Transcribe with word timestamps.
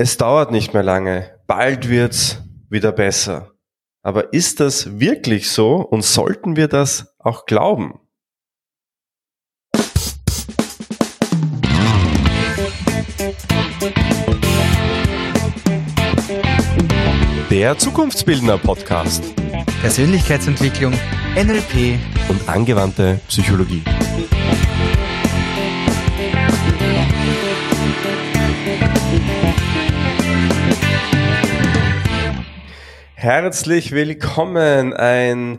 Es 0.00 0.16
dauert 0.16 0.52
nicht 0.52 0.74
mehr 0.74 0.84
lange, 0.84 1.40
bald 1.48 1.88
wird's 1.88 2.40
wieder 2.70 2.92
besser. 2.92 3.50
Aber 4.04 4.32
ist 4.32 4.60
das 4.60 5.00
wirklich 5.00 5.50
so 5.50 5.78
und 5.78 6.04
sollten 6.04 6.54
wir 6.54 6.68
das 6.68 7.16
auch 7.18 7.46
glauben? 7.46 7.98
Der 17.50 17.76
Zukunftsbildner 17.76 18.56
Podcast. 18.58 19.24
Persönlichkeitsentwicklung, 19.80 20.92
NLP 21.34 21.98
und 22.28 22.48
angewandte 22.48 23.20
Psychologie. 23.26 23.82
Herzlich 33.20 33.90
willkommen, 33.90 34.92
ein 34.92 35.58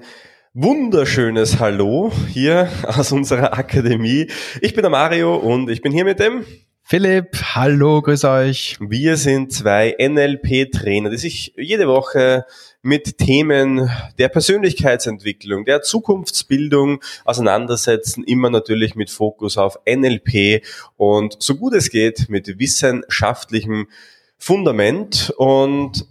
wunderschönes 0.53 1.59
Hallo 1.59 2.09
hier 2.29 2.71
aus 2.83 3.11
unserer 3.11 3.57
Akademie. 3.57 4.27
Ich 4.61 4.75
bin 4.75 4.83
der 4.83 4.89
Mario 4.89 5.35
und 5.35 5.69
ich 5.69 5.81
bin 5.81 5.91
hier 5.91 6.05
mit 6.05 6.21
dem 6.21 6.45
Philipp, 6.83 7.35
hallo, 7.55 8.01
grüß 8.01 8.23
euch. 8.23 8.77
Wir 8.79 9.17
sind 9.17 9.51
zwei 9.51 9.93
NLP-Trainer, 9.99 11.09
die 11.09 11.17
sich 11.17 11.53
jede 11.57 11.89
Woche 11.89 12.45
mit 12.81 13.17
Themen 13.17 13.91
der 14.17 14.29
Persönlichkeitsentwicklung, 14.29 15.65
der 15.65 15.81
Zukunftsbildung 15.81 17.01
auseinandersetzen, 17.25 18.23
immer 18.23 18.49
natürlich 18.49 18.95
mit 18.95 19.09
Fokus 19.09 19.57
auf 19.57 19.77
NLP 19.85 20.63
und 20.95 21.35
so 21.39 21.57
gut 21.57 21.73
es 21.73 21.89
geht 21.89 22.29
mit 22.29 22.57
wissenschaftlichem 22.57 23.89
Fundament 24.37 25.33
und 25.35 26.07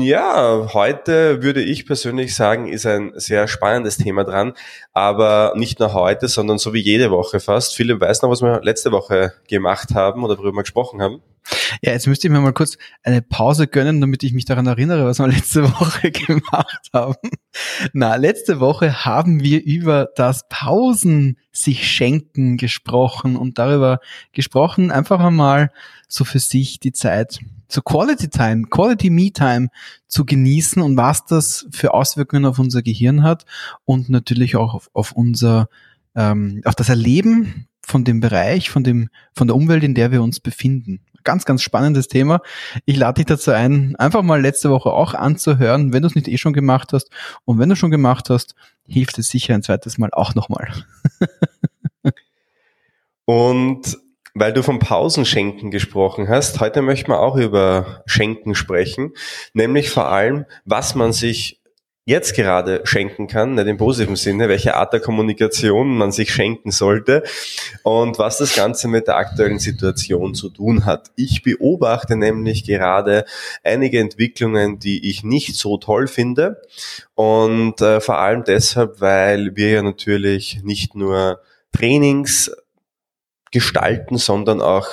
ja, 0.00 0.68
heute 0.72 1.42
würde 1.42 1.62
ich 1.62 1.86
persönlich 1.86 2.34
sagen, 2.34 2.68
ist 2.68 2.86
ein 2.86 3.12
sehr 3.16 3.48
spannendes 3.48 3.96
Thema 3.96 4.24
dran, 4.24 4.54
aber 4.92 5.52
nicht 5.56 5.80
nur 5.80 5.92
heute, 5.92 6.28
sondern 6.28 6.58
so 6.58 6.72
wie 6.72 6.80
jede 6.80 7.10
Woche 7.10 7.40
fast. 7.40 7.74
Philipp 7.74 8.00
weiß 8.00 8.22
noch, 8.22 8.30
was 8.30 8.42
wir 8.42 8.60
letzte 8.62 8.92
Woche 8.92 9.32
gemacht 9.48 9.94
haben 9.94 10.24
oder 10.24 10.38
worüber 10.38 10.58
wir 10.58 10.62
gesprochen 10.62 11.02
haben. 11.02 11.20
Ja, 11.82 11.92
jetzt 11.92 12.06
müsste 12.06 12.28
ich 12.28 12.32
mir 12.32 12.40
mal 12.40 12.52
kurz 12.52 12.78
eine 13.02 13.20
Pause 13.20 13.66
gönnen, 13.66 14.00
damit 14.00 14.22
ich 14.22 14.32
mich 14.32 14.44
daran 14.44 14.66
erinnere, 14.66 15.04
was 15.04 15.18
wir 15.18 15.26
letzte 15.26 15.64
Woche 15.80 16.10
gemacht 16.10 16.88
haben. 16.92 17.30
Na, 17.92 18.16
letzte 18.16 18.60
Woche 18.60 19.04
haben 19.04 19.42
wir 19.42 19.62
über 19.62 20.08
das 20.14 20.48
Pausen 20.48 21.38
sich 21.50 21.90
schenken 21.90 22.56
gesprochen 22.56 23.36
und 23.36 23.58
darüber 23.58 24.00
gesprochen, 24.32 24.90
einfach 24.90 25.20
einmal 25.20 25.70
so 26.08 26.24
für 26.24 26.38
sich 26.38 26.78
die 26.78 26.92
Zeit 26.92 27.40
so 27.72 27.80
Quality 27.80 28.28
Time, 28.28 28.64
Quality 28.68 29.10
Me 29.10 29.32
Time 29.32 29.68
zu 30.06 30.24
genießen 30.24 30.82
und 30.82 30.96
was 30.96 31.24
das 31.24 31.66
für 31.70 31.94
Auswirkungen 31.94 32.44
auf 32.44 32.58
unser 32.58 32.82
Gehirn 32.82 33.22
hat 33.22 33.46
und 33.84 34.10
natürlich 34.10 34.56
auch 34.56 34.74
auf, 34.74 34.90
auf 34.92 35.12
unser, 35.12 35.68
ähm, 36.14 36.60
auf 36.64 36.74
das 36.74 36.90
Erleben 36.90 37.66
von 37.80 38.04
dem 38.04 38.20
Bereich, 38.20 38.70
von 38.70 38.84
dem, 38.84 39.08
von 39.34 39.46
der 39.48 39.56
Umwelt, 39.56 39.84
in 39.84 39.94
der 39.94 40.12
wir 40.12 40.22
uns 40.22 40.38
befinden. 40.38 41.00
Ganz, 41.24 41.44
ganz 41.44 41.62
spannendes 41.62 42.08
Thema. 42.08 42.40
Ich 42.84 42.96
lade 42.96 43.14
dich 43.14 43.26
dazu 43.26 43.52
ein, 43.52 43.96
einfach 43.96 44.22
mal 44.22 44.40
letzte 44.40 44.70
Woche 44.70 44.90
auch 44.90 45.14
anzuhören, 45.14 45.92
wenn 45.92 46.02
du 46.02 46.08
es 46.08 46.14
nicht 46.14 46.28
eh 46.28 46.36
schon 46.36 46.52
gemacht 46.52 46.92
hast. 46.92 47.10
Und 47.44 47.58
wenn 47.58 47.68
du 47.68 47.76
schon 47.76 47.90
gemacht 47.90 48.28
hast, 48.28 48.54
hilft 48.86 49.18
es 49.18 49.28
sicher 49.28 49.54
ein 49.54 49.62
zweites 49.62 49.98
Mal 49.98 50.10
auch 50.12 50.34
nochmal. 50.34 50.72
und 53.24 53.98
weil 54.34 54.52
du 54.52 54.62
vom 54.62 54.78
Pausenschenken 54.78 55.70
gesprochen 55.70 56.28
hast, 56.28 56.60
heute 56.60 56.82
möchten 56.82 57.10
wir 57.10 57.20
auch 57.20 57.36
über 57.36 58.02
Schenken 58.06 58.54
sprechen, 58.54 59.12
nämlich 59.52 59.90
vor 59.90 60.08
allem, 60.08 60.46
was 60.64 60.94
man 60.94 61.12
sich 61.12 61.62
jetzt 62.04 62.34
gerade 62.34 62.80
schenken 62.84 63.28
kann, 63.28 63.54
nicht 63.54 63.66
im 63.68 63.76
positiven 63.76 64.16
Sinne, 64.16 64.48
welche 64.48 64.74
Art 64.74 64.92
der 64.92 64.98
Kommunikation 64.98 65.96
man 65.96 66.10
sich 66.10 66.32
schenken 66.32 66.72
sollte 66.72 67.22
und 67.84 68.18
was 68.18 68.38
das 68.38 68.56
Ganze 68.56 68.88
mit 68.88 69.06
der 69.06 69.16
aktuellen 69.16 69.60
Situation 69.60 70.34
zu 70.34 70.50
tun 70.50 70.84
hat. 70.84 71.12
Ich 71.14 71.42
beobachte 71.42 72.16
nämlich 72.16 72.64
gerade 72.64 73.24
einige 73.62 74.00
Entwicklungen, 74.00 74.80
die 74.80 75.08
ich 75.08 75.22
nicht 75.22 75.54
so 75.54 75.76
toll 75.76 76.08
finde 76.08 76.60
und 77.14 77.80
äh, 77.80 78.00
vor 78.00 78.18
allem 78.18 78.42
deshalb, 78.42 79.00
weil 79.00 79.54
wir 79.54 79.70
ja 79.70 79.82
natürlich 79.82 80.60
nicht 80.64 80.96
nur 80.96 81.40
Trainings 81.72 82.50
gestalten, 83.52 84.18
sondern 84.18 84.60
auch 84.60 84.88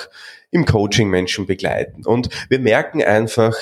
im 0.50 0.64
Coaching 0.64 1.08
Menschen 1.08 1.46
begleiten. 1.46 2.04
Und 2.04 2.28
wir 2.48 2.58
merken 2.58 3.02
einfach, 3.02 3.54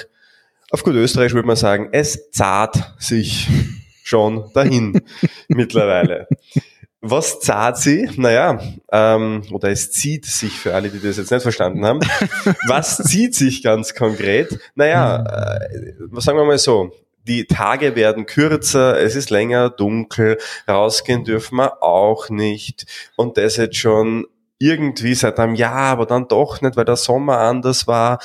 auf 0.71 0.83
gut 0.83 0.95
Österreich 0.95 1.33
würde 1.33 1.47
man 1.47 1.57
sagen, 1.57 1.89
es 1.93 2.31
zahlt 2.31 2.75
sich 2.99 3.49
schon 4.03 4.51
dahin 4.55 5.01
mittlerweile. 5.49 6.29
Was 7.01 7.39
zahlt 7.41 7.77
sie? 7.77 8.11
Naja, 8.17 8.61
ähm, 8.91 9.45
oder 9.53 9.71
es 9.71 9.93
zieht 9.93 10.27
sich 10.27 10.53
für 10.53 10.75
alle, 10.75 10.91
die 10.91 11.01
das 11.01 11.17
jetzt 11.17 11.31
nicht 11.31 11.43
verstanden 11.43 11.85
haben. 11.87 12.01
Was 12.67 12.97
zieht 13.05 13.37
sich 13.37 13.63
ganz 13.63 13.95
konkret? 13.95 14.59
Naja, 14.75 15.25
äh, 15.25 15.93
sagen 16.21 16.39
wir 16.39 16.45
mal 16.45 16.59
so, 16.59 16.93
die 17.29 17.45
Tage 17.45 17.95
werden 17.95 18.27
kürzer, 18.27 18.99
es 18.99 19.15
ist 19.15 19.31
länger 19.31 19.71
dunkel, 19.71 20.39
rausgehen 20.67 21.25
dürfen 21.25 21.57
wir 21.57 21.83
auch 21.83 22.31
nicht. 22.31 22.87
Und 23.17 23.37
das 23.37 23.59
jetzt 23.59 23.77
schon 23.77 24.27
irgendwie 24.59 25.15
seit 25.15 25.39
einem 25.39 25.55
Jahr, 25.55 25.93
aber 25.93 26.07
dann 26.07 26.29
doch 26.29 26.61
nicht, 26.61 26.77
weil 26.77 26.85
der 26.85 26.97
Sommer 26.97 27.39
anders 27.39 27.87
war. 27.87 28.19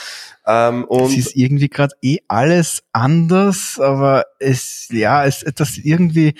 Ähm, 0.46 0.84
und 0.86 1.12
es 1.12 1.18
ist 1.18 1.36
irgendwie 1.36 1.70
gerade 1.70 1.94
eh 2.02 2.18
alles 2.28 2.84
anders, 2.92 3.80
aber 3.80 4.26
es, 4.40 4.88
ja, 4.92 5.26
es 5.26 5.46
das 5.56 5.78
irgendwie, 5.78 6.34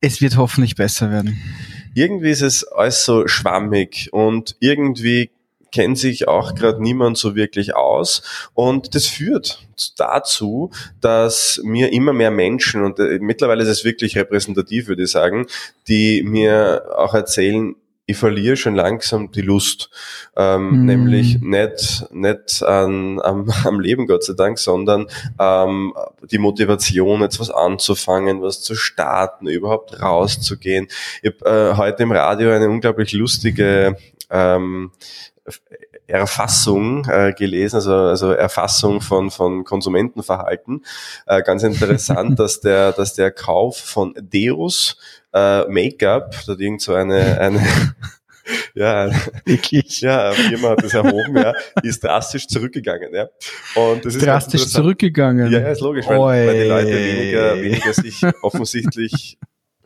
es 0.00 0.20
wird 0.20 0.36
hoffentlich 0.36 0.76
besser 0.76 1.10
werden. 1.10 1.40
Irgendwie 1.94 2.30
ist 2.30 2.42
es 2.42 2.64
alles 2.64 3.04
so 3.04 3.26
schwammig 3.26 4.10
und 4.12 4.56
irgendwie 4.60 5.30
kennt 5.72 5.98
sich 5.98 6.28
auch 6.28 6.54
gerade 6.54 6.82
niemand 6.82 7.18
so 7.18 7.34
wirklich 7.34 7.74
aus. 7.74 8.22
Und 8.54 8.94
das 8.94 9.06
führt 9.06 9.66
dazu, 9.96 10.70
dass 11.00 11.60
mir 11.62 11.92
immer 11.92 12.12
mehr 12.12 12.30
Menschen, 12.30 12.84
und 12.84 12.98
äh, 12.98 13.18
mittlerweile 13.20 13.62
ist 13.62 13.68
es 13.68 13.84
wirklich 13.84 14.16
repräsentativ, 14.16 14.88
würde 14.88 15.02
ich 15.02 15.10
sagen, 15.10 15.46
die 15.88 16.22
mir 16.22 16.84
auch 16.96 17.14
erzählen, 17.14 17.74
ich 18.08 18.16
verliere 18.16 18.56
schon 18.56 18.74
langsam 18.74 19.30
die 19.32 19.42
Lust, 19.42 19.90
ähm, 20.34 20.70
mm. 20.70 20.86
nämlich 20.86 21.40
nicht, 21.42 22.06
nicht 22.10 22.62
an, 22.62 23.20
am, 23.20 23.50
am 23.64 23.80
Leben, 23.80 24.06
Gott 24.06 24.24
sei 24.24 24.32
Dank, 24.32 24.58
sondern 24.58 25.08
ähm, 25.38 25.92
die 26.22 26.38
Motivation, 26.38 27.20
jetzt 27.20 27.38
was 27.38 27.50
anzufangen, 27.50 28.40
was 28.40 28.62
zu 28.62 28.74
starten, 28.74 29.46
überhaupt 29.46 30.00
rauszugehen. 30.00 30.88
Ich 31.20 31.34
habe 31.42 31.72
äh, 31.72 31.76
heute 31.76 32.02
im 32.04 32.12
Radio 32.12 32.50
eine 32.50 32.70
unglaublich 32.70 33.12
lustige 33.12 33.98
ähm, 34.30 34.90
Erfassung 36.08 37.04
äh, 37.04 37.32
gelesen, 37.32 37.76
also, 37.76 37.94
also 37.94 38.32
Erfassung 38.32 39.00
von, 39.00 39.30
von 39.30 39.64
Konsumentenverhalten. 39.64 40.84
Äh, 41.26 41.42
ganz 41.42 41.62
interessant, 41.62 42.38
dass 42.38 42.60
der, 42.60 42.92
dass 42.92 43.14
der 43.14 43.30
Kauf 43.30 43.76
von 43.78 44.14
Deus 44.20 44.96
äh, 45.34 45.68
Make-up, 45.68 46.34
da 46.46 46.54
irgend 46.58 46.80
so 46.80 46.94
eine, 46.94 47.38
eine 47.40 47.60
ja, 48.74 49.10
wirklich, 49.44 50.00
ja, 50.00 50.32
jemand 50.32 50.78
hat 50.78 50.84
das 50.84 50.94
erhoben, 50.94 51.36
ja, 51.36 51.52
ist 51.82 52.02
drastisch 52.02 52.46
zurückgegangen, 52.46 53.14
ja. 53.14 53.28
Und 53.74 54.04
das 54.04 54.14
ist 54.14 54.24
drastisch 54.24 54.66
zurückgegangen. 54.68 55.52
Ja, 55.52 55.60
ja, 55.60 55.68
ist 55.68 55.82
logisch, 55.82 56.06
weil, 56.06 56.46
weil 56.46 56.62
die 56.62 56.68
Leute 56.68 56.96
weniger, 56.96 57.60
weniger 57.60 57.92
sich 57.92 58.22
offensichtlich 58.42 59.38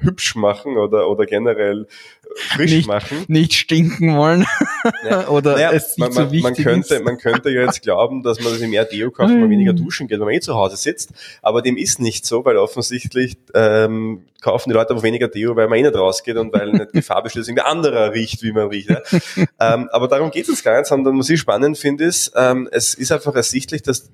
hübsch 0.02 0.34
machen 0.34 0.76
oder, 0.76 1.08
oder 1.08 1.26
generell 1.26 1.86
frisch 2.34 2.72
nicht, 2.72 2.86
machen. 2.86 3.24
Nicht 3.28 3.54
stinken 3.54 4.16
wollen. 4.16 4.46
Oder 5.28 5.54
naja, 5.54 5.72
es 5.72 5.96
man, 5.98 6.12
man, 6.12 6.30
so 6.30 6.36
man, 6.36 6.54
könnte, 6.54 6.94
ist. 6.94 7.04
man 7.04 7.18
könnte 7.18 7.50
ja 7.50 7.62
jetzt 7.62 7.82
glauben, 7.82 8.22
dass 8.22 8.40
man 8.40 8.52
sich 8.54 8.68
mehr 8.68 8.84
Deo 8.84 9.10
kauft, 9.10 9.30
wenn 9.30 9.40
man 9.40 9.50
weniger 9.50 9.72
duschen 9.72 10.08
geht, 10.08 10.18
wenn 10.18 10.26
man 10.26 10.34
eh 10.34 10.40
zu 10.40 10.54
Hause 10.54 10.76
sitzt. 10.76 11.12
Aber 11.42 11.62
dem 11.62 11.76
ist 11.76 12.00
nicht 12.00 12.26
so, 12.26 12.44
weil 12.44 12.56
offensichtlich 12.56 13.36
ähm, 13.54 14.24
kaufen 14.40 14.70
die 14.70 14.74
Leute 14.74 14.90
aber 14.90 15.02
weniger 15.02 15.28
Deo, 15.28 15.56
weil 15.56 15.68
man 15.68 15.78
eh 15.78 15.82
nicht 15.82 15.94
rausgeht 15.94 16.36
und 16.36 16.52
weil 16.52 16.72
nicht 16.72 16.94
die 16.94 17.02
Farbe 17.02 17.30
schließlich 17.30 17.56
irgendwie 17.56 17.68
anderer 17.68 18.12
riecht, 18.12 18.42
wie 18.42 18.52
man 18.52 18.68
riecht. 18.68 18.90
Ja. 18.90 19.00
ähm, 19.74 19.88
aber 19.92 20.08
darum 20.08 20.30
geht 20.30 20.48
es 20.48 20.62
gar 20.62 20.78
nicht, 20.78 20.86
sondern 20.86 21.18
was 21.18 21.30
ich 21.30 21.40
spannend 21.40 21.78
finde, 21.78 22.04
ist, 22.04 22.32
ähm, 22.36 22.68
es 22.72 22.94
ist 22.94 23.12
einfach 23.12 23.34
ersichtlich, 23.34 23.82
dass 23.82 24.10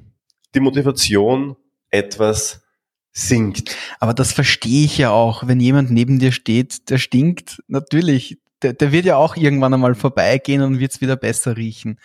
die 0.55 0.61
Motivation 0.61 1.57
etwas 1.91 2.63
sinkt. 3.19 3.77
Aber 4.01 4.15
das 4.15 4.33
verstehe 4.33 4.85
ich 4.85 4.99
ja 4.99 5.11
auch, 5.11 5.47
wenn 5.47 5.61
jemand 5.61 5.91
neben 5.91 6.19
dir 6.19 6.33
steht, 6.33 6.89
der 6.91 6.99
stinkt, 6.99 7.63
natürlich, 7.67 8.39
der, 8.63 8.73
der 8.73 8.93
wird 8.93 9.05
ja 9.05 9.17
auch 9.17 9.37
irgendwann 9.37 9.75
einmal 9.75 9.95
vorbeigehen 9.95 10.63
und 10.63 10.79
wird 10.79 10.93
es 10.93 11.01
wieder 11.01 11.17
besser 11.17 11.57
riechen. 11.57 11.99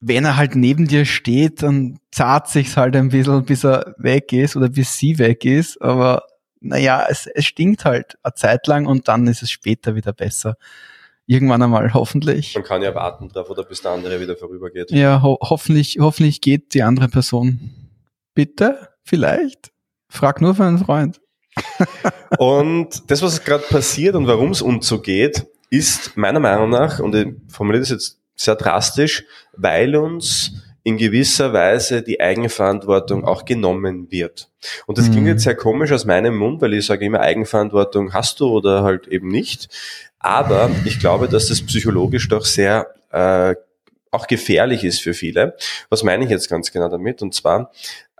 Wenn 0.00 0.24
er 0.24 0.36
halt 0.36 0.56
neben 0.56 0.88
dir 0.88 1.04
steht, 1.04 1.62
dann 1.62 1.98
zart 2.10 2.48
sich's 2.48 2.76
halt 2.76 2.96
ein 2.96 3.10
bisschen, 3.10 3.44
bis 3.44 3.64
er 3.64 3.94
weg 3.98 4.32
ist 4.32 4.56
oder 4.56 4.68
bis 4.68 4.96
sie 4.96 5.18
weg 5.18 5.44
ist, 5.44 5.80
aber 5.80 6.24
naja, 6.60 7.06
es, 7.08 7.26
es 7.26 7.44
stinkt 7.44 7.84
halt 7.84 8.18
eine 8.22 8.34
Zeit 8.34 8.66
lang 8.66 8.86
und 8.86 9.08
dann 9.08 9.26
ist 9.26 9.42
es 9.42 9.50
später 9.50 9.94
wieder 9.94 10.12
besser. 10.12 10.56
Irgendwann 11.26 11.62
einmal, 11.62 11.92
hoffentlich. 11.94 12.54
Man 12.54 12.64
kann 12.64 12.82
ja 12.82 12.94
warten 12.94 13.28
drauf, 13.28 13.48
oder 13.50 13.64
bis 13.64 13.82
der 13.82 13.92
andere 13.92 14.20
wieder 14.20 14.36
vorübergeht. 14.36 14.90
Ja, 14.90 15.22
ho 15.22 15.38
hoffentlich, 15.40 15.98
hoffentlich 16.00 16.40
geht 16.40 16.74
die 16.74 16.82
andere 16.82 17.08
Person. 17.08 17.70
Bitte? 18.34 18.88
Vielleicht? 19.02 19.73
Frag 20.14 20.40
nur 20.40 20.54
für 20.54 20.64
einen 20.64 20.78
Freund. 20.78 21.20
und 22.38 23.10
das, 23.10 23.22
was 23.22 23.44
gerade 23.44 23.64
passiert 23.64 24.14
und 24.16 24.26
warum 24.26 24.50
es 24.50 24.62
uns 24.62 24.86
so 24.86 25.00
geht, 25.00 25.46
ist 25.70 26.16
meiner 26.16 26.40
Meinung 26.40 26.70
nach, 26.70 27.00
und 27.00 27.14
ich 27.14 27.28
formuliere 27.48 27.82
das 27.82 27.90
jetzt 27.90 28.18
sehr 28.36 28.56
drastisch, 28.56 29.24
weil 29.56 29.96
uns 29.96 30.52
in 30.82 30.98
gewisser 30.98 31.52
Weise 31.52 32.02
die 32.02 32.20
Eigenverantwortung 32.20 33.24
auch 33.24 33.44
genommen 33.44 34.10
wird. 34.10 34.50
Und 34.86 34.98
das 34.98 35.08
mhm. 35.08 35.12
klingt 35.12 35.26
jetzt 35.28 35.44
sehr 35.44 35.56
komisch 35.56 35.92
aus 35.92 36.04
meinem 36.04 36.36
Mund, 36.36 36.60
weil 36.60 36.74
ich 36.74 36.86
sage 36.86 37.06
immer, 37.06 37.20
Eigenverantwortung 37.20 38.12
hast 38.12 38.40
du 38.40 38.48
oder 38.48 38.82
halt 38.82 39.08
eben 39.08 39.28
nicht. 39.28 39.68
Aber 40.18 40.70
ich 40.84 41.00
glaube, 41.00 41.28
dass 41.28 41.48
das 41.48 41.62
psychologisch 41.62 42.28
doch 42.28 42.44
sehr 42.44 42.88
äh, 43.10 43.54
auch 44.10 44.26
gefährlich 44.26 44.84
ist 44.84 45.00
für 45.00 45.14
viele. 45.14 45.56
Was 45.88 46.02
meine 46.02 46.24
ich 46.24 46.30
jetzt 46.30 46.48
ganz 46.48 46.70
genau 46.70 46.88
damit? 46.88 47.22
Und 47.22 47.34
zwar, 47.34 47.72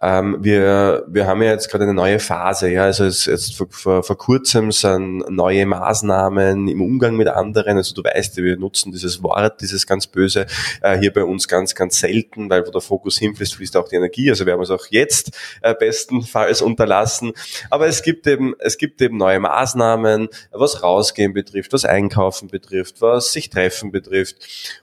ähm, 0.05 0.37
wir, 0.41 1.07
wir 1.09 1.27
haben 1.27 1.43
ja 1.43 1.51
jetzt 1.53 1.71
gerade 1.71 1.85
eine 1.85 1.95
neue 1.95 2.19
Phase, 2.19 2.71
ja, 2.71 2.85
also 2.85 3.05
es, 3.05 3.25
jetzt 3.25 3.57
vor, 3.57 3.69
vor, 3.71 4.03
vor 4.03 4.19
kurzem 4.19 4.71
sind 4.71 5.25
neue 5.31 5.65
Maßnahmen 5.65 6.69
im 6.69 6.83
Umgang 6.83 7.17
mit 7.17 7.29
anderen, 7.29 7.79
also 7.79 7.95
du 7.95 8.05
weißt, 8.05 8.37
wir 8.37 8.59
nutzen 8.59 8.93
dieses 8.93 9.23
Wort, 9.23 9.63
dieses 9.63 9.87
ganz 9.87 10.07
böse, 10.07 10.45
äh, 10.83 10.99
hier 10.99 11.11
bei 11.11 11.25
uns 11.25 11.49
ganz, 11.49 11.75
ganz 11.75 12.01
selten, 12.01 12.51
weil 12.51 12.67
wo 12.67 12.71
der 12.71 12.83
Fokus 12.83 13.19
hinfließt, 13.19 13.55
fließt 13.55 13.79
auch 13.79 13.89
die 13.89 13.97
Energie, 13.97 14.29
also 14.29 14.45
wir 14.45 14.53
haben 14.53 14.61
es 14.61 14.71
auch 14.71 14.87
jetzt 14.91 15.31
äh, 15.63 15.75
bestenfalls 15.75 16.61
unterlassen, 16.61 17.33
aber 17.71 17.87
es 17.87 18.03
gibt 18.03 18.27
eben, 18.27 18.55
es 18.59 18.77
gibt 18.77 19.01
eben 19.01 19.17
neue 19.17 19.41
Maßnahmen, 19.41 20.29
was 20.53 20.83
Rausgehen 20.83 21.33
betrifft, 21.33 21.73
was 21.73 21.87
Einkaufen 21.87 22.49
betrifft, 22.49 23.01
was 23.01 23.33
sich 23.33 23.49
treffen 23.49 23.91
betrifft. 23.91 24.37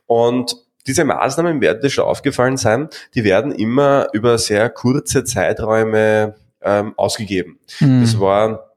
Und 0.07 0.55
diese 0.87 1.05
Maßnahmen 1.05 1.61
werden 1.61 1.81
dir 1.81 1.89
schon 1.89 2.05
aufgefallen 2.05 2.57
sein, 2.57 2.89
die 3.15 3.23
werden 3.23 3.51
immer 3.51 4.07
über 4.13 4.37
sehr 4.37 4.69
kurze 4.69 5.23
Zeiträume 5.23 6.35
ähm, 6.61 6.93
ausgegeben. 6.97 7.59
Mhm. 7.79 8.01
Das 8.01 8.19
war 8.19 8.70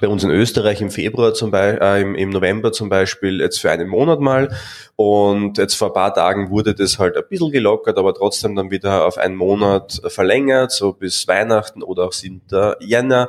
bei 0.00 0.06
uns 0.06 0.22
in 0.22 0.30
Österreich 0.30 0.82
im 0.82 0.90
Februar 0.90 1.32
zum 1.32 1.50
Beispiel, 1.50 1.82
äh, 1.82 2.02
im, 2.02 2.14
im 2.14 2.28
November 2.28 2.72
zum 2.72 2.90
Beispiel 2.90 3.40
jetzt 3.40 3.58
für 3.58 3.70
einen 3.70 3.88
Monat 3.88 4.20
mal 4.20 4.54
und 4.96 5.56
jetzt 5.56 5.76
vor 5.76 5.88
ein 5.88 5.94
paar 5.94 6.12
Tagen 6.12 6.50
wurde 6.50 6.74
das 6.74 6.98
halt 6.98 7.16
ein 7.16 7.22
bisschen 7.28 7.52
gelockert, 7.52 7.96
aber 7.96 8.12
trotzdem 8.12 8.54
dann 8.54 8.70
wieder 8.70 9.06
auf 9.06 9.16
einen 9.16 9.34
Monat 9.34 10.02
verlängert, 10.08 10.72
so 10.72 10.92
bis 10.92 11.26
Weihnachten 11.26 11.82
oder 11.82 12.04
auch 12.04 12.12
7. 12.12 12.42
Jänner. 12.80 13.28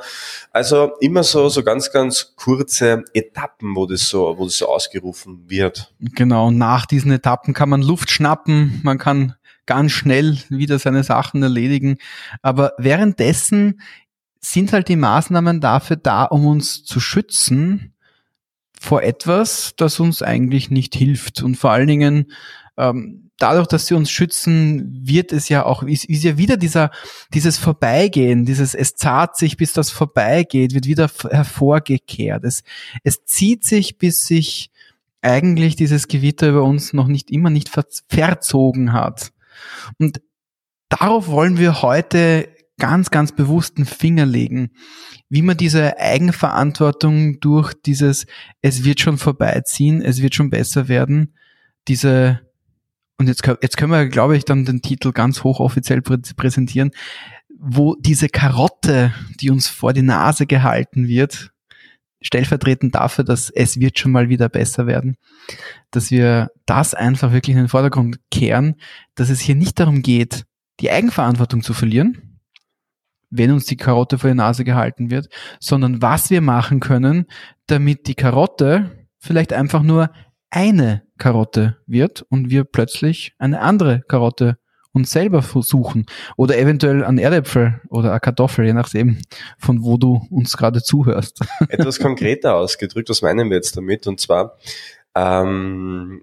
Also 0.52 0.92
immer 1.00 1.24
so, 1.24 1.48
so 1.48 1.64
ganz, 1.64 1.92
ganz 1.92 2.34
kurze 2.36 3.06
Etappen, 3.14 3.76
wo 3.76 3.86
das 3.86 4.10
so, 4.10 4.38
wo 4.38 4.44
das 4.44 4.58
so 4.58 4.68
ausgerufen 4.68 5.46
wird. 5.48 5.94
Genau, 6.00 6.52
nach 6.52 6.86
diesen 6.86 7.12
Etappen 7.12 7.54
kann 7.54 7.70
man 7.70 7.82
Luft 7.82 8.12
schnappen, 8.12 8.82
man 8.84 8.98
kann 8.98 9.36
ganz 9.66 9.92
schnell 9.92 10.38
wieder 10.50 10.80
seine 10.80 11.04
Sachen 11.04 11.42
erledigen. 11.44 12.00
Aber 12.42 12.74
währenddessen 12.80 13.80
sind 14.41 14.74
halt 14.74 14.88
die 14.88 14.95
Maßnahmen 14.95 15.62
dafür 15.62 15.97
da, 15.97 16.25
um 16.25 16.45
uns 16.45 16.83
zu 16.83 17.00
schützen 17.00 17.94
vor 18.80 19.03
etwas, 19.03 19.74
das 19.75 20.00
uns 20.00 20.21
eigentlich 20.21 20.71
nicht 20.71 20.95
hilft. 20.95 21.44
Und 21.44 21.56
vor 21.56 21.71
allen 21.71 21.88
Dingen, 21.88 22.31
ähm, 22.77 23.30
dadurch, 23.38 23.68
dass 23.68 23.88
sie 23.88 23.94
uns 23.94 24.09
schützen, 24.09 25.06
wird 25.06 25.33
es 25.33 25.50
ja 25.50 25.65
auch, 25.65 25.83
ist, 25.83 26.06
ist 26.06 26.24
ja 26.24 26.38
wieder 26.38 26.56
dieser, 26.56 26.91
dieses 27.33 27.57
Vorbeigehen, 27.57 28.45
dieses 28.45 28.74
es 28.75 28.95
zahlt 28.95 29.36
sich, 29.36 29.57
bis 29.57 29.74
das 29.74 29.89
vorbeigeht, 29.89 30.74
wird 30.74 30.86
wieder 30.86 31.09
hervorgekehrt. 31.30 32.45
Es, 32.45 32.63
es 33.03 33.25
zieht 33.25 33.65
sich, 33.65 33.97
bis 33.97 34.25
sich 34.25 34.71
eigentlich 35.21 35.75
dieses 35.75 36.07
Gewitter 36.07 36.50
über 36.50 36.63
uns 36.63 36.94
noch 36.94 37.07
nicht 37.07 37.31
immer 37.31 37.50
nicht 37.50 37.69
verzogen 38.07 38.94
hat. 38.94 39.33
Und 39.97 40.21
darauf 40.88 41.27
wollen 41.27 41.57
wir 41.57 41.81
heute 41.81 42.47
ganz, 42.80 43.12
ganz 43.12 43.31
bewussten 43.31 43.86
Finger 43.86 44.26
legen, 44.26 44.72
wie 45.30 45.42
man 45.42 45.58
diese 45.58 46.00
Eigenverantwortung 46.00 47.40
durch 47.40 47.74
dieses, 47.86 48.26
es 48.62 48.84
wird 48.84 49.00
schon 49.00 49.18
vorbeiziehen, 49.18 50.02
es 50.02 50.22
wird 50.22 50.36
schon 50.36 50.50
besser 50.50 50.88
werden, 50.88 51.36
diese, 51.88 52.42
und 53.18 53.28
jetzt, 53.28 53.46
jetzt 53.62 53.78
können 53.78 53.92
wir, 53.92 54.08
glaube 54.08 54.38
ich, 54.38 54.46
dann 54.46 54.66
den 54.66 54.81
Titel 54.81 55.12
ganz 55.12 55.44
hochoffiziell 55.44 56.02
präsentieren, 56.02 56.92
wo 57.60 57.96
diese 58.00 58.30
Karotte, 58.30 59.14
die 59.42 59.50
uns 59.50 59.68
vor 59.68 59.94
die 59.94 60.02
Nase 60.02 60.46
gehalten 60.46 61.08
wird, 61.08 61.52
stellvertretend 62.22 62.96
dafür, 62.96 63.24
dass 63.24 63.50
es 63.50 63.80
wird 63.80 64.00
schon 64.00 64.12
mal 64.12 64.30
wieder 64.30 64.50
besser 64.50 64.88
werden, 64.88 65.18
dass 65.92 66.12
wir 66.12 66.50
das 66.66 66.94
einfach 66.94 67.32
wirklich 67.32 67.56
in 67.56 67.64
den 67.64 67.70
Vordergrund 67.70 68.20
kehren, 68.32 68.75
dass 69.16 69.30
es 69.30 69.40
hier 69.40 69.56
nicht 69.56 69.80
darum 69.80 70.02
geht, 70.02 70.46
die 70.80 70.92
Eigenverantwortung 70.92 71.64
zu 71.64 71.74
verlieren, 71.74 72.29
wenn 73.30 73.52
uns 73.52 73.66
die 73.66 73.78
Karotte 73.78 74.18
vor 74.18 74.30
die 74.30 74.36
Nase 74.36 74.64
gehalten 74.64 75.12
wird, 75.12 75.28
sondern 75.60 76.02
was 76.02 76.30
wir 76.30 76.42
machen 76.42 76.80
können, 76.80 77.26
damit 77.68 78.08
die 78.08 78.16
Karotte 78.16 78.92
vielleicht 79.20 79.54
einfach 79.54 79.84
nur 79.84 80.10
eine 80.50 81.04
Karotte 81.18 81.78
wird 81.86 82.24
und 82.30 82.50
wir 82.50 82.64
plötzlich 82.64 83.34
eine 83.38 83.62
andere 83.62 84.02
Karotte 84.08 84.58
uns 84.92 85.12
selber 85.12 85.44
versuchen 85.44 86.06
oder 86.36 86.58
eventuell 86.58 87.04
an 87.04 87.20
Erdäpfel 87.20 87.80
oder 87.90 88.12
eine 88.12 88.20
Kartoffel, 88.20 88.66
je 88.66 88.74
nachdem, 88.74 89.20
von 89.60 89.84
wo 89.84 89.98
du 89.98 90.25
uns 90.32 90.58
gerade 90.58 90.82
zuhörst. 90.82 91.40
Etwas 91.70 92.00
konkreter 92.00 92.56
ausgedrückt, 92.56 93.10
was 93.10 93.22
meinen 93.22 93.50
wir 93.50 93.58
jetzt 93.58 93.78
damit? 93.78 94.08
Und 94.08 94.20
zwar, 94.20 94.58
ähm, 95.19 96.21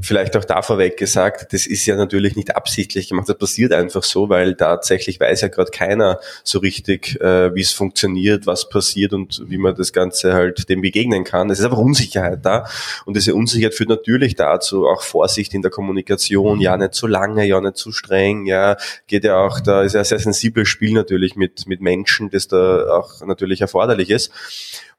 vielleicht 0.00 0.36
auch 0.36 0.44
da 0.44 0.62
vorweg 0.62 0.96
gesagt, 0.96 1.52
das 1.52 1.66
ist 1.66 1.84
ja 1.86 1.96
natürlich 1.96 2.36
nicht 2.36 2.56
absichtlich 2.56 3.08
gemacht, 3.08 3.28
das 3.28 3.38
passiert 3.38 3.72
einfach 3.72 4.02
so, 4.02 4.28
weil 4.28 4.54
tatsächlich 4.54 5.20
weiß 5.20 5.42
ja 5.42 5.48
gerade 5.48 5.70
keiner 5.70 6.20
so 6.42 6.58
richtig, 6.58 7.20
äh, 7.20 7.54
wie 7.54 7.60
es 7.60 7.72
funktioniert, 7.72 8.46
was 8.46 8.68
passiert 8.68 9.12
und 9.12 9.42
wie 9.46 9.58
man 9.58 9.74
das 9.74 9.92
Ganze 9.92 10.32
halt 10.32 10.68
dem 10.68 10.80
begegnen 10.80 11.24
kann. 11.24 11.50
Es 11.50 11.58
ist 11.58 11.64
einfach 11.64 11.78
Unsicherheit 11.78 12.44
da 12.44 12.66
und 13.04 13.16
diese 13.16 13.34
Unsicherheit 13.34 13.74
führt 13.74 13.90
natürlich 13.90 14.34
dazu, 14.34 14.86
auch 14.86 15.02
Vorsicht 15.02 15.54
in 15.54 15.62
der 15.62 15.70
Kommunikation, 15.70 16.60
ja 16.60 16.76
nicht 16.76 16.94
zu 16.94 17.06
lange, 17.06 17.46
ja 17.46 17.60
nicht 17.60 17.76
zu 17.76 17.92
streng, 17.92 18.46
ja, 18.46 18.76
geht 19.06 19.24
ja 19.24 19.36
auch, 19.36 19.60
da 19.60 19.82
ist 19.82 19.94
ja 19.94 20.00
ein 20.00 20.04
sehr 20.04 20.18
sensibles 20.18 20.68
Spiel 20.68 20.92
natürlich 20.92 21.36
mit, 21.36 21.66
mit 21.66 21.80
Menschen, 21.80 22.30
das 22.30 22.48
da 22.48 22.98
auch 22.98 23.24
natürlich 23.26 23.60
erforderlich 23.60 24.10
ist. 24.10 24.30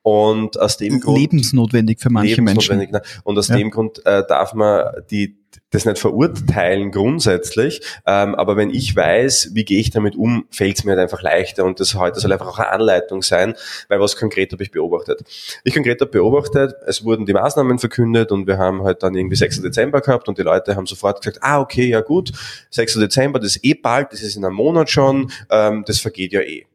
Und 0.06 0.60
aus 0.60 0.78
dem 0.78 1.00
Grund 1.00 1.18
lebensnotwendig 1.18 2.00
für 2.00 2.12
manche 2.12 2.36
lebensnotwendig, 2.36 2.92
Menschen. 2.92 3.22
Und 3.24 3.40
aus 3.40 3.48
ja. 3.48 3.58
dem 3.58 3.72
Grund 3.72 4.06
äh, 4.06 4.22
darf 4.28 4.54
man 4.54 4.84
die 5.10 5.36
das 5.72 5.86
nicht 5.86 5.98
verurteilen 5.98 6.92
grundsätzlich, 6.92 7.82
ähm, 8.06 8.36
aber 8.36 8.56
wenn 8.56 8.70
ich 8.70 8.96
weiß, 8.96 9.52
wie 9.54 9.66
gehe 9.66 9.80
ich 9.80 9.90
damit 9.90 10.16
um, 10.16 10.46
fällt 10.52 10.78
es 10.78 10.84
mir 10.84 10.92
halt 10.92 11.00
einfach 11.00 11.24
leichter 11.24 11.66
und 11.66 11.80
das 11.80 11.96
heute 11.96 12.20
soll 12.20 12.32
einfach 12.32 12.48
auch 12.48 12.60
eine 12.60 12.70
Anleitung 12.70 13.24
sein, 13.24 13.56
weil 13.88 14.00
was 14.00 14.16
konkret 14.16 14.52
habe 14.52 14.62
ich 14.62 14.70
beobachtet. 14.70 15.22
Ich 15.64 15.74
konkret 15.74 16.00
habe 16.02 16.12
beobachtet, 16.12 16.76
es 16.86 17.04
wurden 17.04 17.26
die 17.26 17.34
Maßnahmen 17.34 17.80
verkündet 17.80 18.32
und 18.32 18.46
wir 18.46 18.60
haben 18.60 18.84
halt 18.84 19.02
dann 19.02 19.16
irgendwie 19.16 19.38
6. 19.38 19.64
Dezember 19.64 20.02
gehabt 20.02 20.28
und 20.28 20.38
die 20.38 20.44
Leute 20.44 20.76
haben 20.76 20.86
sofort 20.86 21.22
gesagt, 21.22 21.40
ah 21.42 21.60
okay, 21.60 21.88
ja 21.88 22.02
gut, 22.02 22.32
6. 22.70 22.96
Dezember, 22.96 23.40
das 23.40 23.56
ist 23.56 23.66
eh 23.66 23.74
bald, 23.74 24.14
das 24.14 24.22
ist 24.22 24.36
in 24.36 24.46
einem 24.46 24.56
Monat 24.56 24.92
schon, 24.92 25.32
ähm, 25.50 25.84
das 25.88 26.00
vergeht 26.00 26.32
ja 26.32 26.42
eh. 26.42 26.68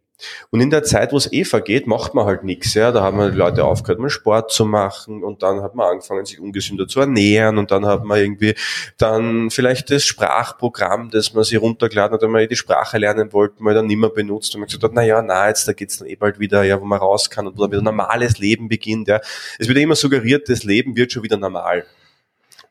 Und 0.51 0.61
in 0.61 0.71
der 0.71 0.83
Zeit, 0.83 1.13
wo 1.13 1.17
es 1.17 1.33
eh 1.33 1.45
vergeht, 1.45 1.87
macht 1.87 2.15
man 2.15 2.27
halt 2.27 2.45
nichts. 2.45 2.75
Ja? 2.75 2.93
Da 2.93 3.03
haben 3.03 3.19
die 3.31 3.37
Leute 3.37 3.65
aufgehört, 3.65 4.01
mal 4.01 4.11
Sport 4.11 4.51
zu 4.53 4.65
machen 4.65 5.23
und 5.23 5.43
dann 5.43 5.63
hat 5.63 5.75
man 5.75 5.91
angefangen, 5.91 6.25
sich 6.25 6.41
ungesünder 6.41 6.87
zu 6.89 7.01
ernähren 7.01 7.59
und 7.59 7.71
dann 7.71 7.87
hat 7.87 8.05
man 8.05 8.19
irgendwie 8.19 8.55
dann 8.99 9.51
vielleicht 9.51 9.91
das 9.91 10.05
Sprachprogramm, 10.05 11.11
das 11.11 11.33
man 11.35 11.45
sich 11.45 11.61
runtergeladen 11.61 12.15
hat, 12.15 12.23
wenn 12.23 12.31
man 12.31 12.49
die 12.49 12.57
Sprache 12.57 12.99
lernen 12.99 13.33
wollte, 13.33 13.63
mal 13.63 13.75
dann 13.75 13.87
nicht 13.87 13.99
mehr 13.99 14.11
benutzt 14.11 14.55
und 14.55 14.61
man 14.61 14.67
gesagt 14.67 14.85
hat, 14.85 14.93
na 14.95 15.03
ja, 15.03 15.23
na, 15.23 15.49
jetzt 15.49 15.67
da 15.69 15.73
geht's 15.73 15.99
dann 15.99 16.09
eh 16.09 16.17
bald 16.17 16.39
wieder, 16.39 16.63
ja, 16.63 16.81
wo 16.81 16.85
man 16.85 16.99
raus 16.99 17.31
kann 17.31 17.47
und 17.47 17.57
wo 17.57 17.63
dann 17.63 17.73
wieder 17.73 17.83
normales 17.83 18.39
Leben 18.39 18.69
beginnt. 18.69 19.09
Ja. 19.09 19.21
Es 19.59 19.69
wird 19.69 19.79
immer 19.79 19.97
suggeriert, 19.97 20.49
das 20.49 20.65
Leben 20.65 20.97
wird 20.97 21.13
schon 21.13 21.23
wieder 21.23 21.37
normal. 21.37 21.85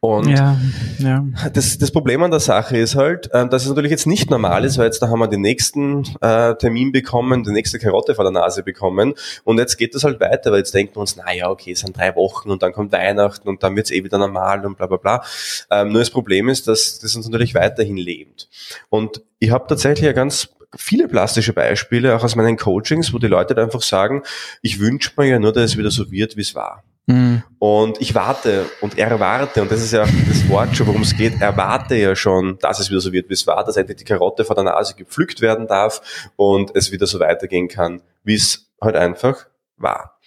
Und 0.01 0.29
ja, 0.29 0.57
ja. 0.99 1.25
Das, 1.51 1.77
das 1.77 1.91
Problem 1.91 2.23
an 2.23 2.31
der 2.31 2.39
Sache 2.39 2.77
ist 2.77 2.95
halt, 2.95 3.29
äh, 3.33 3.49
dass 3.49 3.63
es 3.63 3.67
natürlich 3.69 3.91
jetzt 3.91 4.07
nicht 4.07 4.29
normal 4.29 4.63
ist, 4.63 4.77
weil 4.77 4.85
jetzt 4.85 5.01
da 5.01 5.09
haben 5.09 5.19
wir 5.19 5.27
den 5.27 5.41
nächsten 5.41 6.05
äh, 6.21 6.55
Termin 6.55 6.93
bekommen, 6.93 7.43
die 7.43 7.51
nächste 7.51 7.79
Karotte 7.79 8.15
vor 8.15 8.23
der 8.23 8.31
Nase 8.31 8.63
bekommen 8.63 9.13
und 9.43 9.57
jetzt 9.57 9.75
geht 9.75 9.95
das 9.95 10.05
halt 10.05 10.21
weiter, 10.21 10.51
weil 10.51 10.59
jetzt 10.59 10.73
denken 10.73 10.95
wir 10.95 11.01
uns, 11.01 11.17
na 11.17 11.33
ja, 11.33 11.49
okay, 11.49 11.73
es 11.73 11.81
sind 11.81 11.97
drei 11.97 12.15
Wochen 12.15 12.49
und 12.49 12.63
dann 12.63 12.71
kommt 12.71 12.93
Weihnachten 12.93 13.49
und 13.49 13.61
dann 13.61 13.75
wird's 13.75 13.91
eh 13.91 14.01
wieder 14.01 14.17
normal 14.17 14.65
und 14.65 14.77
bla 14.77 14.87
bla 14.87 14.95
bla. 14.95 15.23
Ähm, 15.69 15.91
nur 15.91 15.99
das 15.99 16.11
Problem 16.11 16.47
ist, 16.47 16.69
dass 16.69 16.99
das 16.99 17.13
uns 17.17 17.27
natürlich 17.27 17.53
weiterhin 17.53 17.97
lebt. 17.97 18.47
Und 18.87 19.21
ich 19.39 19.51
habe 19.51 19.67
tatsächlich 19.67 20.05
ja 20.05 20.13
ganz 20.13 20.47
viele 20.77 21.09
plastische 21.09 21.51
Beispiele, 21.51 22.15
auch 22.15 22.23
aus 22.23 22.37
meinen 22.37 22.55
Coachings, 22.55 23.13
wo 23.13 23.17
die 23.17 23.27
Leute 23.27 23.61
einfach 23.61 23.81
sagen, 23.81 24.23
ich 24.61 24.79
wünsche 24.79 25.11
mir 25.17 25.27
ja 25.27 25.39
nur, 25.39 25.51
dass 25.51 25.71
es 25.71 25.77
wieder 25.77 25.91
so 25.91 26.09
wird, 26.09 26.37
wie 26.37 26.41
es 26.41 26.55
war. 26.55 26.83
Mhm. 27.09 27.41
Und 27.57 27.99
ich 27.99 28.13
warte 28.13 28.69
und 28.81 28.97
erwarte, 28.99 29.63
und 29.63 29.71
das 29.71 29.81
ist 29.81 29.93
ja 29.93 30.05
das 30.05 30.47
Wort 30.47 30.77
schon, 30.77 30.85
worum 30.85 31.01
es 31.01 31.17
geht, 31.17 31.41
erwarte 31.41 31.95
ja 31.95 32.15
schon, 32.15 32.59
dass 32.59 32.79
es 32.79 32.91
wieder 32.91 33.01
so 33.01 33.11
wird, 33.11 33.29
wie 33.29 33.33
es 33.33 33.47
war, 33.47 33.65
dass 33.65 33.77
endlich 33.77 33.97
die 33.97 34.03
Karotte 34.03 34.45
vor 34.45 34.55
der 34.55 34.65
Nase 34.65 34.93
gepflückt 34.93 35.41
werden 35.41 35.65
darf 35.65 36.29
und 36.35 36.75
es 36.75 36.91
wieder 36.91 37.07
so 37.07 37.19
weitergehen 37.19 37.67
kann, 37.67 38.03
wie 38.23 38.35
es 38.35 38.69
halt 38.79 38.95
einfach 38.95 39.47
war. 39.77 40.19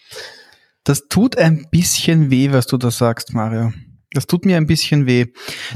Das 0.83 1.07
tut 1.09 1.39
ein 1.39 1.69
bisschen 1.71 2.33
weh, 2.33 2.51
was 2.51 2.67
du 2.67 2.77
da 2.77 2.91
sagst, 2.91 3.33
Mario. 3.33 3.73
Das 4.11 4.27
tut 4.27 4.45
mir 4.45 4.57
ein 4.57 4.67
bisschen 4.67 5.07
weh. 5.07 5.27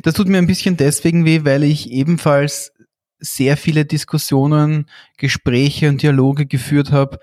Das 0.03 0.15
tut 0.15 0.27
mir 0.27 0.39
ein 0.39 0.49
bisschen 0.49 0.77
deswegen 0.77 1.25
weh, 1.25 1.45
weil 1.45 1.63
ich 1.63 1.93
ebenfalls 1.93 2.73
sehr 3.21 3.57
viele 3.57 3.85
Diskussionen, 3.85 4.91
Gespräche 5.19 5.89
und 5.89 6.03
Dialoge 6.03 6.47
geführt 6.47 6.91
habe, 6.91 7.21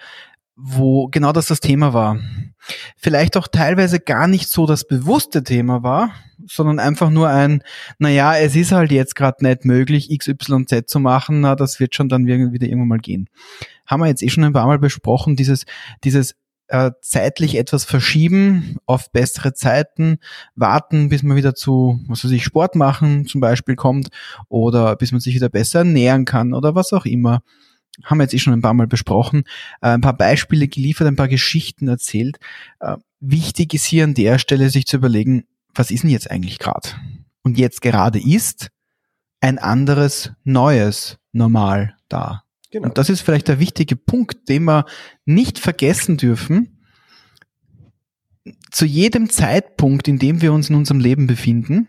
wo 0.55 1.07
genau 1.07 1.31
das 1.31 1.47
das 1.47 1.59
Thema 1.59 1.93
war. 1.93 2.19
Vielleicht 2.95 3.35
auch 3.35 3.47
teilweise 3.47 3.99
gar 3.99 4.27
nicht 4.27 4.47
so 4.49 4.65
das 4.65 4.87
bewusste 4.87 5.43
Thema 5.43 5.83
war, 5.83 6.11
sondern 6.45 6.79
einfach 6.79 7.09
nur 7.09 7.29
ein, 7.29 7.61
naja, 7.99 8.37
es 8.37 8.55
ist 8.55 8.71
halt 8.71 8.91
jetzt 8.91 9.15
gerade 9.15 9.43
nicht 9.43 9.65
möglich, 9.65 10.15
XYZ 10.17 10.83
zu 10.87 10.99
machen, 10.99 11.41
na, 11.41 11.55
das 11.55 11.79
wird 11.79 11.95
schon 11.95 12.09
dann 12.09 12.25
wieder 12.25 12.65
irgendwann 12.65 12.87
mal 12.87 12.99
gehen. 12.99 13.27
Haben 13.85 14.01
wir 14.01 14.07
jetzt 14.07 14.23
eh 14.23 14.29
schon 14.29 14.43
ein 14.43 14.53
paar 14.53 14.67
Mal 14.67 14.79
besprochen, 14.79 15.35
dieses, 15.35 15.65
dieses 16.03 16.35
äh, 16.67 16.91
zeitlich 17.01 17.55
etwas 17.55 17.83
verschieben 17.83 18.77
auf 18.85 19.11
bessere 19.11 19.53
Zeiten, 19.53 20.17
warten, 20.55 21.09
bis 21.09 21.23
man 21.23 21.35
wieder 21.35 21.55
zu, 21.55 21.99
was 22.07 22.23
weiß 22.23 22.31
ich, 22.31 22.43
Sport 22.43 22.75
machen 22.75 23.25
zum 23.25 23.41
Beispiel 23.41 23.75
kommt 23.75 24.07
oder 24.47 24.95
bis 24.95 25.11
man 25.11 25.19
sich 25.19 25.35
wieder 25.35 25.49
besser 25.49 25.79
ernähren 25.79 26.25
kann 26.25 26.53
oder 26.53 26.75
was 26.75 26.93
auch 26.93 27.05
immer. 27.05 27.41
Haben 28.03 28.17
wir 28.17 28.23
jetzt 28.23 28.33
eh 28.33 28.39
schon 28.39 28.53
ein 28.53 28.61
paar 28.61 28.73
Mal 28.73 28.87
besprochen, 28.87 29.43
äh, 29.81 29.89
ein 29.89 30.01
paar 30.01 30.17
Beispiele 30.17 30.67
geliefert, 30.67 31.07
ein 31.07 31.15
paar 31.15 31.27
Geschichten 31.27 31.87
erzählt. 31.87 32.39
Äh, 32.79 32.97
wichtig 33.19 33.73
ist 33.73 33.85
hier 33.85 34.03
an 34.03 34.13
der 34.13 34.39
Stelle 34.39 34.69
sich 34.69 34.85
zu 34.85 34.97
überlegen, 34.97 35.45
was 35.75 35.91
ist 35.91 36.03
denn 36.03 36.09
jetzt 36.09 36.29
eigentlich 36.29 36.59
gerade? 36.59 36.89
Und 37.43 37.57
jetzt 37.57 37.81
gerade 37.81 38.19
ist 38.19 38.69
ein 39.41 39.59
anderes, 39.59 40.31
neues 40.43 41.17
Normal 41.33 41.95
da. 42.07 42.43
Genau. 42.71 42.87
Und 42.87 42.97
das 42.97 43.09
ist 43.09 43.21
vielleicht 43.21 43.47
der 43.47 43.59
wichtige 43.59 43.95
Punkt, 43.95 44.49
den 44.49 44.63
wir 44.63 44.85
nicht 45.25 45.59
vergessen 45.59 46.17
dürfen. 46.17 46.79
Zu 48.71 48.85
jedem 48.85 49.29
Zeitpunkt, 49.29 50.07
in 50.07 50.17
dem 50.17 50.41
wir 50.41 50.53
uns 50.53 50.69
in 50.69 50.75
unserem 50.75 50.99
Leben 50.99 51.27
befinden, 51.27 51.87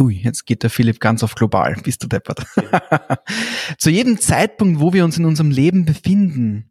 Ui, 0.00 0.14
jetzt 0.14 0.46
geht 0.46 0.62
der 0.62 0.70
Philipp 0.70 1.00
ganz 1.00 1.22
auf 1.22 1.34
global, 1.34 1.76
bist 1.82 2.02
du 2.02 2.06
deppert. 2.06 2.46
Zu 3.78 3.90
jedem 3.90 4.18
Zeitpunkt, 4.18 4.80
wo 4.80 4.92
wir 4.92 5.04
uns 5.04 5.18
in 5.18 5.24
unserem 5.24 5.50
Leben 5.50 5.84
befinden, 5.84 6.70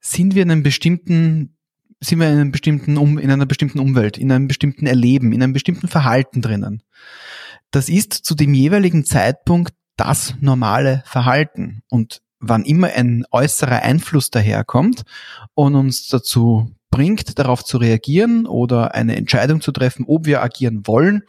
sind 0.00 0.34
wir 0.34 0.42
in 0.42 0.50
einem 0.50 0.62
bestimmten, 0.62 1.56
sind 2.00 2.20
wir 2.20 2.28
in 2.28 2.38
einem 2.38 2.52
bestimmten, 2.52 2.96
in 3.18 3.30
einer 3.30 3.46
bestimmten 3.46 3.78
Umwelt, 3.78 4.18
in 4.18 4.32
einem 4.32 4.48
bestimmten 4.48 4.86
Erleben, 4.86 5.32
in 5.32 5.42
einem 5.42 5.52
bestimmten 5.52 5.88
Verhalten 5.88 6.42
drinnen. 6.42 6.82
Das 7.70 7.88
ist 7.88 8.12
zu 8.12 8.34
dem 8.34 8.54
jeweiligen 8.54 9.04
Zeitpunkt 9.04 9.74
das 9.96 10.34
normale 10.40 11.02
Verhalten. 11.06 11.82
Und 11.90 12.22
wann 12.40 12.64
immer 12.64 12.88
ein 12.88 13.24
äußerer 13.30 13.82
Einfluss 13.82 14.30
daherkommt 14.30 15.02
und 15.54 15.74
uns 15.74 16.08
dazu 16.08 16.74
bringt, 16.90 17.38
darauf 17.38 17.64
zu 17.64 17.76
reagieren 17.76 18.46
oder 18.46 18.94
eine 18.94 19.16
Entscheidung 19.16 19.60
zu 19.60 19.72
treffen, 19.72 20.04
ob 20.08 20.24
wir 20.24 20.42
agieren 20.42 20.86
wollen, 20.86 21.24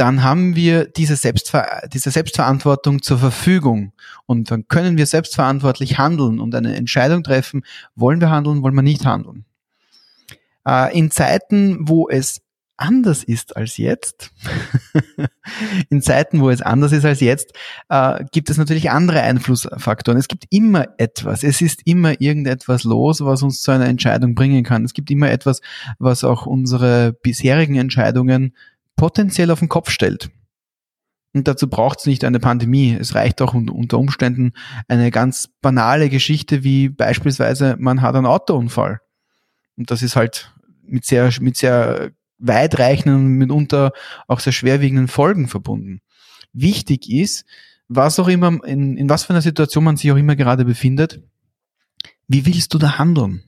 dann 0.00 0.22
haben 0.22 0.56
wir 0.56 0.86
diese, 0.86 1.14
Selbstver 1.14 1.82
diese 1.92 2.10
Selbstverantwortung 2.10 3.02
zur 3.02 3.18
Verfügung. 3.18 3.92
Und 4.24 4.50
dann 4.50 4.66
können 4.66 4.96
wir 4.96 5.04
selbstverantwortlich 5.04 5.98
handeln 5.98 6.40
und 6.40 6.54
eine 6.54 6.74
Entscheidung 6.74 7.22
treffen, 7.22 7.64
wollen 7.96 8.18
wir 8.18 8.30
handeln, 8.30 8.62
wollen 8.62 8.74
wir 8.74 8.80
nicht 8.80 9.04
handeln. 9.04 9.44
Äh, 10.66 10.96
in 10.98 11.10
Zeiten, 11.10 11.86
wo 11.86 12.08
es 12.08 12.40
anders 12.78 13.22
ist 13.24 13.58
als 13.58 13.76
jetzt, 13.76 14.30
in 15.90 16.00
Zeiten, 16.00 16.40
wo 16.40 16.48
es 16.48 16.62
anders 16.62 16.92
ist 16.92 17.04
als 17.04 17.20
jetzt, 17.20 17.52
äh, 17.90 18.24
gibt 18.32 18.48
es 18.48 18.56
natürlich 18.56 18.90
andere 18.90 19.20
Einflussfaktoren. 19.20 20.18
Es 20.18 20.28
gibt 20.28 20.46
immer 20.48 20.86
etwas. 20.96 21.42
Es 21.42 21.60
ist 21.60 21.82
immer 21.84 22.22
irgendetwas 22.22 22.84
los, 22.84 23.22
was 23.22 23.42
uns 23.42 23.60
zu 23.60 23.70
einer 23.70 23.84
Entscheidung 23.84 24.34
bringen 24.34 24.64
kann. 24.64 24.82
Es 24.82 24.94
gibt 24.94 25.10
immer 25.10 25.30
etwas, 25.30 25.60
was 25.98 26.24
auch 26.24 26.46
unsere 26.46 27.12
bisherigen 27.12 27.76
Entscheidungen 27.76 28.54
potenziell 29.00 29.50
auf 29.50 29.60
den 29.60 29.70
Kopf 29.70 29.88
stellt. 29.88 30.30
Und 31.32 31.48
dazu 31.48 31.70
braucht 31.70 32.00
es 32.00 32.06
nicht 32.06 32.22
eine 32.22 32.38
Pandemie. 32.38 32.92
Es 32.92 33.14
reicht 33.14 33.40
auch 33.40 33.54
unter 33.54 33.98
Umständen 33.98 34.52
eine 34.88 35.10
ganz 35.10 35.48
banale 35.62 36.10
Geschichte 36.10 36.64
wie 36.64 36.90
beispielsweise, 36.90 37.76
man 37.78 38.02
hat 38.02 38.14
einen 38.14 38.26
Autounfall. 38.26 39.00
Und 39.78 39.90
das 39.90 40.02
ist 40.02 40.16
halt 40.16 40.54
mit 40.82 41.06
sehr, 41.06 41.32
mit 41.40 41.56
sehr 41.56 42.10
weitreichenden 42.36 43.38
mitunter 43.38 43.92
auch 44.28 44.40
sehr 44.40 44.52
schwerwiegenden 44.52 45.08
Folgen 45.08 45.48
verbunden. 45.48 46.02
Wichtig 46.52 47.08
ist, 47.08 47.46
was 47.88 48.18
auch 48.18 48.28
immer, 48.28 48.62
in, 48.64 48.98
in 48.98 49.08
was 49.08 49.24
für 49.24 49.32
einer 49.32 49.40
Situation 49.40 49.84
man 49.84 49.96
sich 49.96 50.12
auch 50.12 50.16
immer 50.16 50.36
gerade 50.36 50.66
befindet, 50.66 51.22
wie 52.28 52.44
willst 52.44 52.74
du 52.74 52.78
da 52.78 52.98
handeln? 52.98 53.44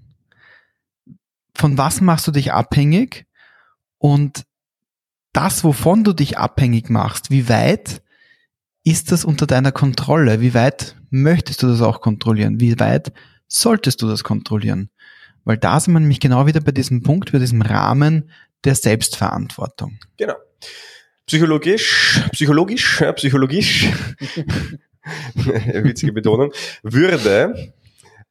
Von 1.55 1.77
was 1.77 2.01
machst 2.01 2.27
du 2.27 2.31
dich 2.31 2.55
abhängig? 2.55 3.27
Und 3.99 4.47
das, 5.33 5.65
wovon 5.65 6.05
du 6.05 6.13
dich 6.13 6.39
abhängig 6.39 6.91
machst, 6.91 7.31
wie 7.31 7.49
weit 7.49 8.03
ist 8.85 9.13
das 9.13 9.25
unter 9.25 9.47
deiner 9.47 9.73
Kontrolle? 9.73 10.41
Wie 10.41 10.55
weit 10.55 10.97
möchtest 11.11 11.63
du 11.63 11.69
das 11.69 11.81
auch 11.81 12.01
kontrollieren? 12.01 12.61
Wie 12.61 12.79
weit 12.79 13.13
solltest 13.49 14.03
du 14.03 14.09
das 14.09 14.25
kontrollieren? 14.25 14.91
Weil 15.45 15.59
da 15.59 15.81
sind 15.81 15.95
wir 15.95 16.01
nämlich 16.01 16.21
genau 16.21 16.47
wieder 16.47 16.61
bei 16.61 16.73
diesem 16.73 17.03
Punkt, 17.03 17.33
bei 17.33 17.39
diesem 17.39 17.63
Rahmen 17.63 18.31
der 18.65 18.75
Selbstverantwortung. 18.75 19.99
Genau. 20.17 20.35
Psychologisch, 21.27 22.23
psychologisch, 22.33 23.03
psychologisch, 23.17 23.89
witzige 25.35 26.13
Betonung, 26.13 26.53
würde 26.83 27.75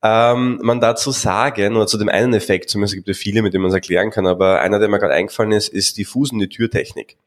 ähm, 0.04 0.60
man 0.64 0.80
dazu 0.80 1.12
sagen, 1.12 1.76
oder 1.76 1.88
zu 1.88 1.98
dem 1.98 2.10
einen 2.10 2.34
Effekt, 2.34 2.70
zumindest 2.70 2.96
gibt 2.96 3.10
es 3.10 3.18
viele, 3.18 3.42
mit 3.42 3.54
denen 3.54 3.64
man 3.64 3.70
es 3.70 3.76
erklären 3.76 4.10
kann, 4.10 4.26
aber 4.26 4.62
einer, 4.62 4.80
der 4.80 4.90
mir 4.90 5.00
gerade 5.00 5.14
eingefallen 5.14 5.52
ist, 5.52 5.70
ist 5.70 5.98
die 5.98 6.06
fusende 6.06 6.50
Türtechnik. 6.50 7.18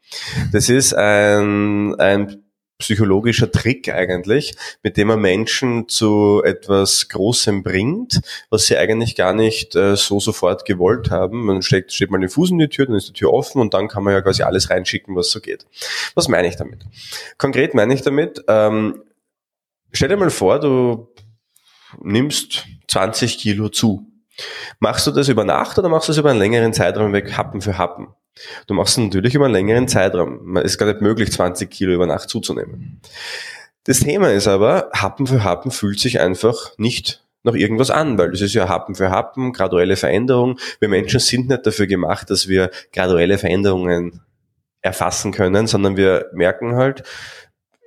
Das 0.51 0.69
ist 0.69 0.93
ein, 0.93 1.95
ein 1.95 2.43
psychologischer 2.77 3.49
Trick 3.49 3.87
eigentlich, 3.87 4.55
mit 4.83 4.97
dem 4.97 5.07
man 5.07 5.21
Menschen 5.21 5.87
zu 5.87 6.41
etwas 6.43 7.07
Großem 7.07 7.63
bringt, 7.63 8.19
was 8.49 8.65
sie 8.65 8.77
eigentlich 8.77 9.15
gar 9.15 9.33
nicht 9.33 9.75
äh, 9.75 9.95
so 9.95 10.19
sofort 10.19 10.65
gewollt 10.65 11.09
haben. 11.09 11.45
Man 11.45 11.61
steckt, 11.61 11.93
steht 11.93 12.11
mal 12.11 12.19
den 12.19 12.29
Fuß 12.29 12.51
in 12.51 12.59
die 12.59 12.67
Tür, 12.67 12.87
dann 12.87 12.95
ist 12.95 13.07
die 13.07 13.13
Tür 13.13 13.31
offen 13.31 13.61
und 13.61 13.73
dann 13.73 13.87
kann 13.87 14.03
man 14.03 14.13
ja 14.13 14.21
quasi 14.21 14.43
alles 14.43 14.69
reinschicken, 14.69 15.15
was 15.15 15.31
so 15.31 15.39
geht. 15.39 15.65
Was 16.15 16.27
meine 16.27 16.49
ich 16.49 16.57
damit? 16.57 16.85
Konkret 17.37 17.73
meine 17.73 17.93
ich 17.93 18.01
damit, 18.01 18.43
ähm, 18.49 19.01
stell 19.93 20.09
dir 20.09 20.17
mal 20.17 20.29
vor, 20.29 20.59
du 20.59 21.07
nimmst 22.01 22.65
20 22.87 23.37
Kilo 23.37 23.69
zu. 23.69 24.07
Machst 24.79 25.07
du 25.07 25.11
das 25.11 25.29
über 25.29 25.43
Nacht 25.43 25.77
oder 25.77 25.89
machst 25.89 26.07
du 26.07 26.11
das 26.11 26.17
über 26.17 26.31
einen 26.31 26.39
längeren 26.39 26.73
Zeitraum 26.73 27.13
weg, 27.13 27.37
Happen 27.37 27.61
für 27.61 27.77
Happen? 27.77 28.07
Du 28.67 28.73
machst 28.73 28.97
es 28.97 29.03
natürlich 29.03 29.33
über 29.33 29.45
einen 29.45 29.53
längeren 29.53 29.87
Zeitraum. 29.87 30.57
Es 30.57 30.73
ist 30.73 30.77
gar 30.77 30.87
nicht 30.87 31.01
möglich, 31.01 31.31
20 31.31 31.69
Kilo 31.69 31.93
über 31.93 32.05
Nacht 32.05 32.29
zuzunehmen. 32.29 32.99
Das 33.85 33.99
Thema 33.99 34.31
ist 34.31 34.47
aber, 34.47 34.89
Happen 34.93 35.27
für 35.27 35.43
Happen 35.43 35.71
fühlt 35.71 35.99
sich 35.99 36.19
einfach 36.19 36.77
nicht 36.77 37.23
nach 37.43 37.53
irgendwas 37.53 37.91
an, 37.91 38.17
weil 38.17 38.31
das 38.31 38.41
ist 38.41 38.55
ja 38.55 38.67
Happen 38.67 38.95
für 38.95 39.11
Happen, 39.11 39.53
graduelle 39.53 39.95
Veränderung. 39.95 40.59
Wir 40.79 40.89
Menschen 40.89 41.19
sind 41.19 41.47
nicht 41.47 41.65
dafür 41.65 41.85
gemacht, 41.85 42.29
dass 42.29 42.47
wir 42.47 42.71
graduelle 42.91 43.37
Veränderungen 43.37 44.21
erfassen 44.81 45.31
können, 45.31 45.67
sondern 45.67 45.95
wir 45.95 46.29
merken 46.33 46.75
halt, 46.75 47.03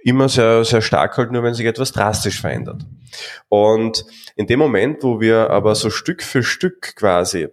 immer 0.02 0.28
sehr, 0.28 0.64
sehr 0.64 0.82
stark 0.82 1.16
halt 1.16 1.32
nur, 1.32 1.42
wenn 1.42 1.54
sich 1.54 1.66
etwas 1.66 1.92
drastisch 1.92 2.40
verändert. 2.40 2.82
Und 3.48 4.04
in 4.36 4.46
dem 4.46 4.58
Moment, 4.58 5.02
wo 5.02 5.20
wir 5.20 5.50
aber 5.50 5.74
so 5.74 5.90
Stück 5.90 6.22
für 6.22 6.42
Stück 6.42 6.94
quasi 6.96 7.48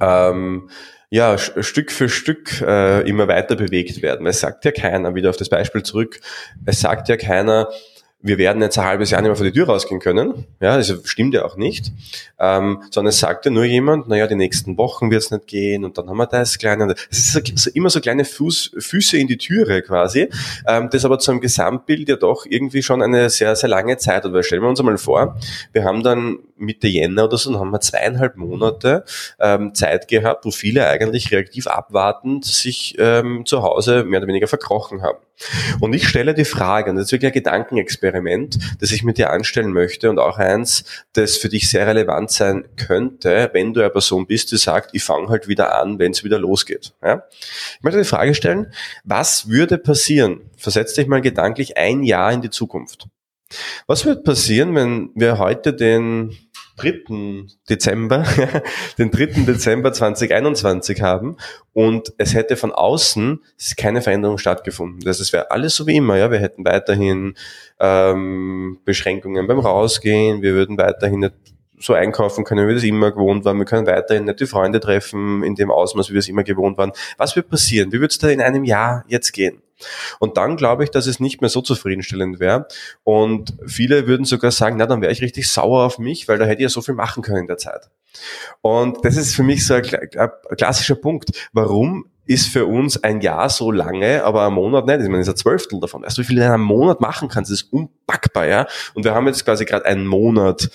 ähm, 0.00 0.68
ja, 1.10 1.36
Stück 1.36 1.92
für 1.92 2.08
Stück 2.08 2.62
äh, 2.62 3.06
immer 3.06 3.28
weiter 3.28 3.54
bewegt 3.54 4.00
werden. 4.00 4.26
Es 4.26 4.40
sagt 4.40 4.64
ja 4.64 4.70
keiner, 4.70 5.14
wieder 5.14 5.28
auf 5.28 5.36
das 5.36 5.50
Beispiel 5.50 5.82
zurück, 5.82 6.20
es 6.64 6.80
sagt 6.80 7.10
ja 7.10 7.18
keiner, 7.18 7.68
wir 8.22 8.38
werden 8.38 8.62
jetzt 8.62 8.78
ein 8.78 8.84
halbes 8.84 9.10
Jahr 9.10 9.20
nicht 9.20 9.28
mehr 9.28 9.36
vor 9.36 9.44
die 9.44 9.52
Tür 9.52 9.66
rausgehen 9.66 10.00
können. 10.00 10.46
Ja, 10.60 10.76
das 10.76 10.94
stimmt 11.04 11.34
ja 11.34 11.44
auch 11.44 11.56
nicht. 11.56 11.92
Ähm, 12.38 12.82
sondern 12.90 13.10
es 13.10 13.18
sagt 13.18 13.44
ja 13.44 13.50
nur 13.50 13.64
jemand, 13.64 14.08
naja, 14.08 14.26
die 14.26 14.36
nächsten 14.36 14.78
Wochen 14.78 15.10
wird 15.10 15.22
es 15.22 15.30
nicht 15.30 15.46
gehen 15.46 15.84
und 15.84 15.98
dann 15.98 16.08
haben 16.08 16.16
wir 16.16 16.26
das 16.26 16.58
kleine. 16.58 16.94
Es 17.10 17.34
ist 17.34 17.58
so, 17.58 17.70
immer 17.74 17.90
so 17.90 18.00
kleine 18.00 18.24
Fuß, 18.24 18.76
Füße 18.78 19.18
in 19.18 19.26
die 19.26 19.36
Türe 19.38 19.82
quasi, 19.82 20.28
ähm, 20.66 20.88
das 20.90 21.04
aber 21.04 21.18
zu 21.18 21.32
einem 21.32 21.40
Gesamtbild 21.40 22.08
ja 22.08 22.16
doch 22.16 22.46
irgendwie 22.48 22.82
schon 22.82 23.02
eine 23.02 23.28
sehr, 23.28 23.56
sehr 23.56 23.68
lange 23.68 23.96
Zeit. 23.96 24.24
Weil 24.24 24.42
stellen 24.42 24.62
wir 24.62 24.68
uns 24.68 24.80
einmal 24.80 24.98
vor, 24.98 25.36
wir 25.72 25.84
haben 25.84 26.02
dann 26.02 26.38
Mitte 26.62 26.88
Jänner 26.88 27.24
oder 27.24 27.36
so, 27.36 27.52
dann 27.52 27.60
haben 27.60 27.70
wir 27.70 27.80
zweieinhalb 27.80 28.36
Monate 28.36 29.04
ähm, 29.38 29.74
Zeit 29.74 30.08
gehabt, 30.08 30.44
wo 30.44 30.50
viele 30.50 30.86
eigentlich 30.86 31.30
reaktiv 31.30 31.66
abwartend 31.66 32.44
sich 32.44 32.96
ähm, 32.98 33.44
zu 33.44 33.62
Hause 33.62 34.04
mehr 34.04 34.20
oder 34.20 34.28
weniger 34.28 34.48
verkrochen 34.48 35.02
haben. 35.02 35.18
Und 35.80 35.92
ich 35.94 36.08
stelle 36.08 36.34
die 36.34 36.44
Frage, 36.44 36.90
und 36.90 36.96
das 36.96 37.06
ist 37.06 37.12
wirklich 37.12 37.30
ein 37.30 37.34
Gedankenexperiment, 37.34 38.58
das 38.80 38.92
ich 38.92 39.02
mit 39.02 39.18
dir 39.18 39.30
anstellen 39.30 39.72
möchte 39.72 40.10
und 40.10 40.18
auch 40.18 40.38
eins, 40.38 40.84
das 41.14 41.36
für 41.36 41.48
dich 41.48 41.68
sehr 41.68 41.86
relevant 41.86 42.30
sein 42.30 42.64
könnte, 42.76 43.50
wenn 43.52 43.74
du 43.74 43.80
eine 43.80 43.90
Person 43.90 44.26
bist, 44.26 44.52
die 44.52 44.56
sagt, 44.56 44.90
ich 44.92 45.02
fange 45.02 45.28
halt 45.28 45.48
wieder 45.48 45.80
an, 45.80 45.98
wenn 45.98 46.12
es 46.12 46.24
wieder 46.24 46.38
losgeht. 46.38 46.92
Ja? 47.02 47.24
Ich 47.76 47.82
möchte 47.82 47.98
die 47.98 48.04
Frage 48.04 48.34
stellen, 48.34 48.72
was 49.04 49.48
würde 49.48 49.78
passieren? 49.78 50.40
Versetz 50.56 50.94
dich 50.94 51.06
mal 51.06 51.20
gedanklich 51.20 51.76
ein 51.76 52.02
Jahr 52.02 52.32
in 52.32 52.42
die 52.42 52.50
Zukunft. 52.50 53.08
Was 53.86 54.06
wird 54.06 54.24
passieren, 54.24 54.74
wenn 54.74 55.10
wir 55.14 55.38
heute 55.38 55.74
den 55.74 56.36
3. 56.76 57.46
Dezember, 57.68 58.24
den 58.98 59.10
3. 59.10 59.44
Dezember 59.46 59.92
2021 59.92 61.02
haben 61.02 61.36
und 61.72 62.12
es 62.18 62.34
hätte 62.34 62.56
von 62.56 62.72
außen 62.72 63.40
keine 63.76 64.02
Veränderung 64.02 64.38
stattgefunden. 64.38 65.00
Das 65.00 65.32
wäre 65.32 65.50
alles 65.50 65.76
so 65.76 65.86
wie 65.86 65.96
immer. 65.96 66.16
Ja, 66.16 66.30
wir 66.30 66.38
hätten 66.38 66.64
weiterhin 66.64 67.34
ähm, 67.78 68.78
Beschränkungen 68.84 69.46
beim 69.46 69.58
Rausgehen, 69.58 70.42
wir 70.42 70.54
würden 70.54 70.78
weiterhin 70.78 71.20
nicht 71.20 71.34
so 71.82 71.94
einkaufen 71.94 72.44
können, 72.44 72.64
wie 72.64 72.68
wir 72.68 72.74
das 72.76 72.84
immer 72.84 73.10
gewohnt 73.10 73.44
waren. 73.44 73.58
Wir 73.58 73.64
können 73.64 73.86
weiterhin 73.86 74.24
nicht 74.24 74.40
die 74.40 74.46
Freunde 74.46 74.80
treffen 74.80 75.42
in 75.42 75.54
dem 75.54 75.70
Ausmaß, 75.70 76.10
wie 76.10 76.14
wir 76.14 76.20
es 76.20 76.28
immer 76.28 76.44
gewohnt 76.44 76.78
waren. 76.78 76.92
Was 77.16 77.34
wird 77.36 77.48
passieren? 77.48 77.92
Wie 77.92 78.00
wird 78.00 78.12
es 78.12 78.18
da 78.18 78.28
in 78.28 78.40
einem 78.40 78.64
Jahr 78.64 79.04
jetzt 79.08 79.32
gehen? 79.32 79.62
Und 80.18 80.36
dann 80.36 80.56
glaube 80.56 80.84
ich, 80.84 80.90
dass 80.90 81.06
es 81.06 81.20
nicht 81.20 81.40
mehr 81.40 81.50
so 81.50 81.60
zufriedenstellend 81.60 82.40
wäre. 82.40 82.66
Und 83.04 83.54
viele 83.66 84.06
würden 84.06 84.24
sogar 84.24 84.50
sagen, 84.50 84.76
na, 84.76 84.86
dann 84.86 85.00
wäre 85.00 85.12
ich 85.12 85.22
richtig 85.22 85.50
sauer 85.50 85.84
auf 85.84 85.98
mich, 85.98 86.28
weil 86.28 86.38
da 86.38 86.44
hätte 86.44 86.62
ich 86.62 86.64
ja 86.64 86.68
so 86.68 86.82
viel 86.82 86.94
machen 86.94 87.22
können 87.22 87.40
in 87.40 87.46
der 87.46 87.58
Zeit. 87.58 87.90
Und 88.60 89.04
das 89.04 89.16
ist 89.16 89.34
für 89.34 89.42
mich 89.42 89.66
so 89.66 89.74
ein, 89.74 89.82
klassischer 90.56 90.96
Punkt. 90.96 91.48
Warum 91.52 92.06
ist 92.26 92.48
für 92.48 92.66
uns 92.66 93.02
ein 93.02 93.20
Jahr 93.20 93.48
so 93.50 93.72
lange, 93.72 94.24
aber 94.24 94.46
ein 94.46 94.52
Monat 94.52 94.86
nicht. 94.86 95.00
Ich 95.00 95.08
meine, 95.08 95.18
das 95.18 95.28
ist 95.28 95.34
ein 95.34 95.38
Zwölftel 95.38 95.80
davon. 95.80 96.02
Weißt 96.02 96.18
du, 96.18 96.22
wie 96.22 96.26
viel 96.26 96.36
du 96.36 96.42
in 96.42 96.48
einem 96.48 96.62
Monat 96.62 97.00
machen 97.00 97.28
kannst? 97.28 97.50
Das 97.50 97.62
ist 97.62 97.72
unpackbar, 97.72 98.46
ja. 98.46 98.66
Und 98.94 99.04
wir 99.04 99.14
haben 99.14 99.26
jetzt 99.26 99.44
quasi 99.44 99.64
gerade 99.64 99.86
einen 99.86 100.06
Monat 100.06 100.70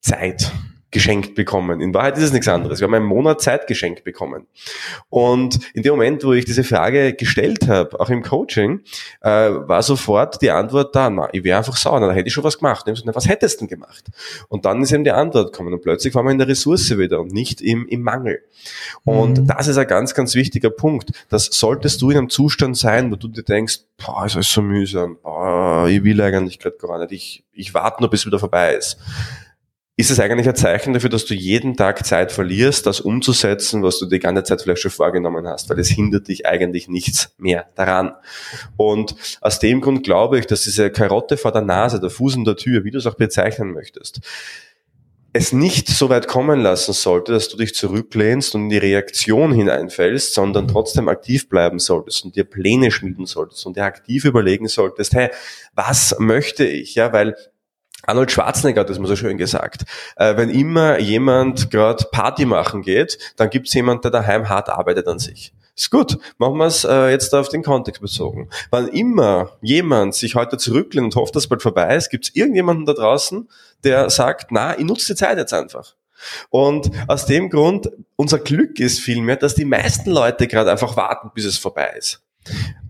Zeit 0.00 0.50
geschenkt 0.92 1.34
bekommen. 1.34 1.80
In 1.80 1.92
Wahrheit 1.94 2.18
ist 2.18 2.24
es 2.24 2.32
nichts 2.32 2.46
anderes. 2.48 2.80
Wir 2.80 2.86
haben 2.86 2.94
einen 2.94 3.06
Monat 3.06 3.40
Zeit 3.40 3.66
geschenkt 3.66 4.04
bekommen. 4.04 4.46
Und 5.08 5.58
in 5.74 5.82
dem 5.82 5.92
Moment, 5.92 6.22
wo 6.22 6.34
ich 6.34 6.44
diese 6.44 6.64
Frage 6.64 7.14
gestellt 7.14 7.66
habe, 7.66 7.98
auch 7.98 8.10
im 8.10 8.22
Coaching, 8.22 8.82
äh, 9.22 9.28
war 9.30 9.82
sofort 9.82 10.40
die 10.42 10.50
Antwort 10.50 10.94
da, 10.94 11.08
na, 11.08 11.30
ich 11.32 11.42
wäre 11.44 11.58
einfach 11.58 11.76
sauer, 11.76 11.98
na, 11.98 12.08
da 12.08 12.12
hätte 12.12 12.28
ich 12.28 12.34
schon 12.34 12.44
was 12.44 12.58
gemacht. 12.58 12.86
Und 12.86 12.92
ich 12.92 13.00
gesagt, 13.00 13.16
was 13.16 13.26
hättest 13.26 13.56
du 13.56 13.66
denn 13.66 13.68
gemacht? 13.68 14.04
Und 14.48 14.66
dann 14.66 14.82
ist 14.82 14.92
eben 14.92 15.04
die 15.04 15.10
Antwort 15.10 15.52
gekommen 15.52 15.72
und 15.72 15.80
plötzlich 15.80 16.14
waren 16.14 16.26
wir 16.26 16.32
in 16.32 16.38
der 16.38 16.48
Ressource 16.48 16.96
wieder 16.96 17.20
und 17.20 17.32
nicht 17.32 17.62
im, 17.62 17.88
im 17.88 18.02
Mangel. 18.02 18.42
Und 19.04 19.38
mhm. 19.38 19.46
das 19.46 19.68
ist 19.68 19.78
ein 19.78 19.86
ganz, 19.86 20.12
ganz 20.12 20.34
wichtiger 20.34 20.70
Punkt. 20.70 21.12
Das 21.30 21.46
solltest 21.46 22.02
du 22.02 22.10
in 22.10 22.18
einem 22.18 22.28
Zustand 22.28 22.76
sein, 22.76 23.10
wo 23.10 23.16
du 23.16 23.28
dir 23.28 23.42
denkst, 23.42 23.80
boah, 23.96 24.26
ist 24.26 24.34
alles 24.34 24.50
so 24.50 24.60
mühsam, 24.60 25.16
boah, 25.22 25.88
ich 25.88 26.04
will 26.04 26.20
eigentlich 26.20 26.58
gerade 26.58 26.76
gar 26.76 26.98
nicht, 26.98 27.12
ich, 27.12 27.44
ich 27.52 27.72
warte 27.72 28.02
nur, 28.02 28.10
bis 28.10 28.20
es 28.20 28.26
wieder 28.26 28.38
vorbei 28.38 28.74
ist 28.74 28.98
ist 30.02 30.10
es 30.10 30.18
eigentlich 30.18 30.48
ein 30.48 30.56
Zeichen 30.56 30.94
dafür, 30.94 31.10
dass 31.10 31.26
du 31.26 31.34
jeden 31.34 31.76
Tag 31.76 32.04
Zeit 32.04 32.32
verlierst, 32.32 32.86
das 32.86 33.00
umzusetzen, 33.00 33.84
was 33.84 34.00
du 34.00 34.06
die 34.06 34.18
ganze 34.18 34.42
Zeit 34.42 34.60
vielleicht 34.60 34.82
schon 34.82 34.90
vorgenommen 34.90 35.46
hast, 35.46 35.70
weil 35.70 35.78
es 35.78 35.90
hindert 35.90 36.26
dich 36.26 36.44
eigentlich 36.44 36.88
nichts 36.88 37.32
mehr 37.38 37.66
daran. 37.76 38.12
Und 38.76 39.14
aus 39.40 39.60
dem 39.60 39.80
Grund 39.80 40.02
glaube 40.02 40.40
ich, 40.40 40.46
dass 40.48 40.62
diese 40.62 40.90
Karotte 40.90 41.36
vor 41.36 41.52
der 41.52 41.62
Nase, 41.62 42.00
der 42.00 42.10
Fuß 42.10 42.34
in 42.34 42.44
der 42.44 42.56
Tür, 42.56 42.82
wie 42.82 42.90
du 42.90 42.98
es 42.98 43.06
auch 43.06 43.14
bezeichnen 43.14 43.72
möchtest, 43.72 44.20
es 45.32 45.52
nicht 45.52 45.86
so 45.86 46.08
weit 46.08 46.26
kommen 46.26 46.60
lassen 46.60 46.92
sollte, 46.92 47.30
dass 47.30 47.48
du 47.48 47.56
dich 47.56 47.72
zurücklehnst 47.74 48.56
und 48.56 48.64
in 48.64 48.68
die 48.70 48.78
Reaktion 48.78 49.52
hineinfällst, 49.52 50.34
sondern 50.34 50.66
trotzdem 50.66 51.08
aktiv 51.08 51.48
bleiben 51.48 51.78
solltest 51.78 52.24
und 52.24 52.34
dir 52.34 52.44
Pläne 52.44 52.90
schmieden 52.90 53.26
solltest 53.26 53.64
und 53.66 53.76
dir 53.76 53.84
aktiv 53.84 54.24
überlegen 54.24 54.66
solltest, 54.66 55.14
hey, 55.14 55.30
was 55.74 56.16
möchte 56.18 56.64
ich? 56.64 56.96
Ja, 56.96 57.12
weil 57.12 57.36
Arnold 58.06 58.32
Schwarzenegger 58.32 58.80
hat 58.80 58.90
das 58.90 58.98
mal 58.98 59.06
so 59.06 59.16
schön 59.16 59.38
gesagt. 59.38 59.82
Äh, 60.16 60.36
wenn 60.36 60.50
immer 60.50 60.98
jemand 60.98 61.70
gerade 61.70 62.04
Party 62.10 62.44
machen 62.46 62.82
geht, 62.82 63.18
dann 63.36 63.50
gibt 63.50 63.68
es 63.68 63.74
jemand, 63.74 64.04
der 64.04 64.10
daheim 64.10 64.48
hart 64.48 64.68
arbeitet 64.68 65.06
an 65.06 65.18
sich. 65.18 65.52
Ist 65.74 65.90
gut, 65.90 66.18
machen 66.36 66.58
wir 66.58 66.66
es 66.66 66.84
äh, 66.84 67.08
jetzt 67.10 67.34
auf 67.34 67.48
den 67.48 67.62
Kontext 67.62 68.02
bezogen. 68.02 68.50
Wann 68.70 68.88
immer 68.88 69.52
jemand 69.62 70.14
sich 70.14 70.34
heute 70.34 70.58
zurücklehnt 70.58 71.06
und 71.06 71.16
hofft, 71.16 71.34
dass 71.34 71.46
bald 71.46 71.62
vorbei 71.62 71.96
ist, 71.96 72.10
gibt 72.10 72.26
es 72.26 72.34
irgendjemanden 72.34 72.84
da 72.84 72.92
draußen, 72.92 73.48
der 73.82 74.10
sagt, 74.10 74.48
na, 74.50 74.78
ich 74.78 74.84
nutze 74.84 75.14
die 75.14 75.18
Zeit 75.18 75.38
jetzt 75.38 75.54
einfach. 75.54 75.94
Und 76.50 76.90
aus 77.08 77.26
dem 77.26 77.50
Grund, 77.50 77.90
unser 78.16 78.38
Glück 78.38 78.80
ist 78.80 79.00
vielmehr, 79.00 79.36
dass 79.36 79.54
die 79.54 79.64
meisten 79.64 80.10
Leute 80.10 80.46
gerade 80.46 80.70
einfach 80.70 80.96
warten, 80.96 81.30
bis 81.34 81.46
es 81.46 81.58
vorbei 81.58 81.94
ist. 81.96 82.22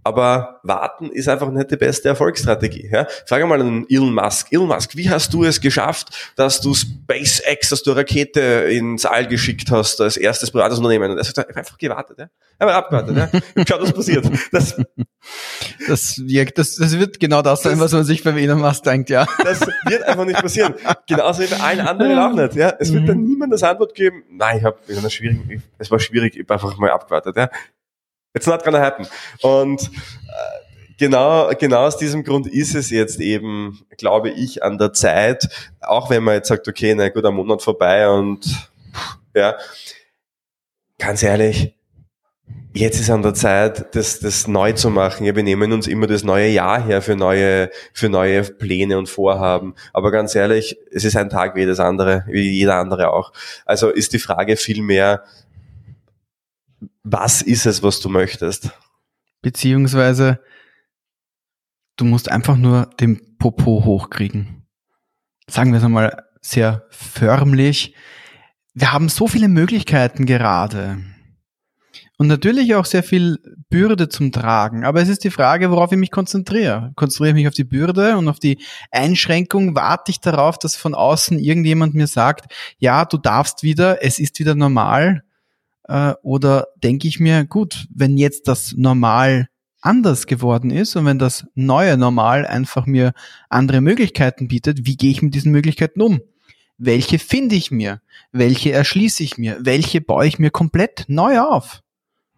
Aber 0.04 0.60
warten 0.64 1.10
ist 1.10 1.28
einfach 1.28 1.50
nicht 1.50 1.70
die 1.70 1.76
beste 1.76 2.08
Erfolgsstrategie. 2.08 2.90
Ja? 2.92 3.06
Frage 3.26 3.46
mal 3.46 3.60
an 3.60 3.86
Elon 3.88 4.12
Musk. 4.12 4.52
Elon 4.52 4.66
Musk, 4.66 4.96
wie 4.96 5.08
hast 5.08 5.32
du 5.32 5.44
es 5.44 5.60
geschafft, 5.60 6.32
dass 6.34 6.60
du 6.60 6.74
SpaceX, 6.74 7.68
dass 7.68 7.82
du 7.84 7.92
eine 7.92 8.00
Rakete 8.00 8.40
ins 8.40 9.06
All 9.06 9.28
geschickt 9.28 9.70
hast, 9.70 10.00
als 10.00 10.16
erstes 10.16 10.50
privates 10.50 10.78
Unternehmen? 10.78 11.12
Und 11.12 11.18
er 11.18 11.24
sagt, 11.24 11.56
einfach 11.56 11.78
gewartet. 11.78 12.18
Ja? 12.18 12.26
Einfach 12.58 12.76
abgewartet. 12.76 13.16
Ja? 13.16 13.64
Schau, 13.68 13.80
was 13.80 13.92
passiert. 13.92 14.28
Das, 14.50 14.76
das, 15.88 16.20
das, 16.56 16.76
das 16.76 16.98
wird 16.98 17.20
genau 17.20 17.42
das 17.42 17.62
sein, 17.62 17.78
was 17.78 17.92
man 17.92 18.02
sich 18.02 18.24
beim 18.24 18.36
Elon 18.36 18.60
Musk 18.60 18.82
denkt, 18.82 19.08
ja. 19.08 19.26
Das 19.44 19.60
wird 19.86 20.02
einfach 20.02 20.24
nicht 20.24 20.40
passieren. 20.40 20.74
Genauso 21.06 21.42
wie 21.42 21.46
bei 21.46 21.60
allen 21.60 21.80
anderen 21.80 22.18
auch 22.18 22.34
nicht. 22.34 22.56
Ja? 22.56 22.74
Es 22.80 22.92
wird 22.92 23.08
dann 23.08 23.18
mhm. 23.18 23.28
niemand 23.28 23.52
das 23.52 23.62
Antwort 23.62 23.94
geben, 23.94 24.24
nein, 24.30 24.58
ich 24.58 24.64
habe 24.64 24.78
es 24.88 25.90
war 25.90 26.00
schwierig, 26.00 26.34
ich 26.36 26.42
habe 26.42 26.54
einfach 26.54 26.76
mal 26.76 26.90
abgewartet. 26.90 27.36
Ja? 27.36 27.48
It's 28.34 28.46
not 28.46 28.64
gonna 28.64 28.80
happen. 28.80 29.06
Und 29.42 29.82
äh, 29.82 30.62
genau, 30.98 31.50
genau 31.58 31.86
aus 31.86 31.96
diesem 31.96 32.24
Grund 32.24 32.46
ist 32.46 32.74
es 32.74 32.90
jetzt 32.90 33.20
eben, 33.20 33.84
glaube 33.98 34.30
ich, 34.30 34.62
an 34.62 34.78
der 34.78 34.92
Zeit, 34.92 35.48
auch 35.80 36.10
wenn 36.10 36.22
man 36.22 36.34
jetzt 36.34 36.48
sagt, 36.48 36.68
okay, 36.68 36.94
na 36.94 37.08
gut, 37.08 37.24
ein 37.24 37.34
Monat 37.34 37.62
vorbei 37.62 38.08
und 38.08 38.70
ja, 39.34 39.56
ganz 40.98 41.22
ehrlich, 41.22 41.74
jetzt 42.74 43.00
ist 43.00 43.10
an 43.10 43.22
der 43.22 43.34
Zeit, 43.34 43.94
das, 43.94 44.20
das 44.20 44.46
neu 44.46 44.72
zu 44.72 44.90
machen. 44.90 45.26
Wir 45.26 45.42
nehmen 45.42 45.72
uns 45.72 45.86
immer 45.86 46.06
das 46.06 46.24
neue 46.24 46.48
Jahr 46.48 46.82
her 46.82 47.02
für 47.02 47.16
neue, 47.16 47.70
für 47.92 48.08
neue 48.08 48.42
Pläne 48.44 48.98
und 48.98 49.08
Vorhaben. 49.08 49.74
Aber 49.92 50.10
ganz 50.10 50.34
ehrlich, 50.34 50.78
es 50.90 51.04
ist 51.04 51.16
ein 51.16 51.30
Tag 51.30 51.54
wie 51.54 51.60
jedes 51.60 51.80
andere, 51.80 52.24
wie 52.28 52.50
jeder 52.50 52.76
andere 52.76 53.12
auch. 53.12 53.32
Also 53.66 53.90
ist 53.90 54.12
die 54.12 54.18
Frage 54.18 54.56
viel 54.56 54.82
mehr, 54.82 55.24
was 57.02 57.42
ist 57.42 57.66
es, 57.66 57.82
was 57.82 58.00
du 58.00 58.08
möchtest? 58.08 58.70
Beziehungsweise, 59.40 60.40
du 61.96 62.04
musst 62.04 62.30
einfach 62.30 62.56
nur 62.56 62.90
den 63.00 63.36
Popo 63.38 63.84
hochkriegen. 63.84 64.66
Sagen 65.48 65.72
wir 65.72 65.78
es 65.78 65.84
einmal 65.84 66.24
sehr 66.40 66.86
förmlich. 66.90 67.94
Wir 68.74 68.92
haben 68.92 69.08
so 69.08 69.26
viele 69.26 69.48
Möglichkeiten 69.48 70.26
gerade. 70.26 70.98
Und 72.18 72.28
natürlich 72.28 72.74
auch 72.76 72.84
sehr 72.84 73.02
viel 73.02 73.38
Bürde 73.68 74.08
zum 74.08 74.30
Tragen. 74.30 74.84
Aber 74.84 75.02
es 75.02 75.08
ist 75.08 75.24
die 75.24 75.30
Frage, 75.30 75.70
worauf 75.70 75.90
ich 75.90 75.98
mich 75.98 76.12
konzentriere. 76.12 76.92
Konzentriere 76.94 77.30
ich 77.30 77.34
mich 77.34 77.48
auf 77.48 77.54
die 77.54 77.64
Bürde 77.64 78.16
und 78.16 78.28
auf 78.28 78.38
die 78.38 78.58
Einschränkung? 78.92 79.74
Warte 79.74 80.12
ich 80.12 80.20
darauf, 80.20 80.58
dass 80.58 80.76
von 80.76 80.94
außen 80.94 81.38
irgendjemand 81.38 81.94
mir 81.94 82.06
sagt, 82.06 82.52
ja, 82.78 83.04
du 83.04 83.18
darfst 83.18 83.64
wieder, 83.64 84.04
es 84.04 84.20
ist 84.20 84.38
wieder 84.38 84.54
normal? 84.54 85.24
Äh, 85.84 86.14
oder 86.22 86.68
denke 86.82 87.08
ich 87.08 87.20
mir, 87.20 87.44
gut, 87.44 87.86
wenn 87.94 88.16
jetzt 88.16 88.48
das 88.48 88.74
Normal 88.76 89.48
anders 89.80 90.26
geworden 90.26 90.70
ist 90.70 90.96
und 90.96 91.04
wenn 91.06 91.18
das 91.18 91.44
neue 91.54 91.98
Normal 91.98 92.46
einfach 92.46 92.86
mir 92.86 93.12
andere 93.48 93.80
Möglichkeiten 93.80 94.48
bietet, 94.48 94.86
wie 94.86 94.96
gehe 94.96 95.10
ich 95.10 95.22
mit 95.22 95.34
diesen 95.34 95.52
Möglichkeiten 95.52 96.00
um? 96.00 96.20
Welche 96.78 97.18
finde 97.18 97.56
ich 97.56 97.70
mir? 97.70 98.00
Welche 98.30 98.72
erschließe 98.72 99.22
ich 99.22 99.38
mir? 99.38 99.58
Welche 99.60 100.00
baue 100.00 100.26
ich 100.26 100.38
mir 100.38 100.50
komplett 100.50 101.04
neu 101.08 101.40
auf? 101.40 101.82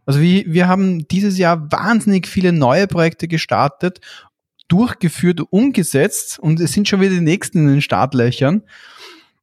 Also 0.07 0.21
wie, 0.21 0.45
wir 0.49 0.69
haben 0.69 1.07
dieses 1.09 1.39
Jahr 1.39 1.71
wahnsinnig 1.71 2.27
viele 2.27 2.53
neue 2.53 2.87
Projekte 2.87 3.29
gestartet, 3.29 4.01
durchgeführt, 4.69 5.41
umgesetzt 5.51 6.39
und 6.39 6.61
es 6.61 6.73
sind 6.73 6.89
schon 6.89 7.01
wieder 7.01 7.13
die 7.13 7.21
nächsten 7.21 7.59
in 7.59 7.69
den 7.69 7.83
Startlöchern. 7.83 8.63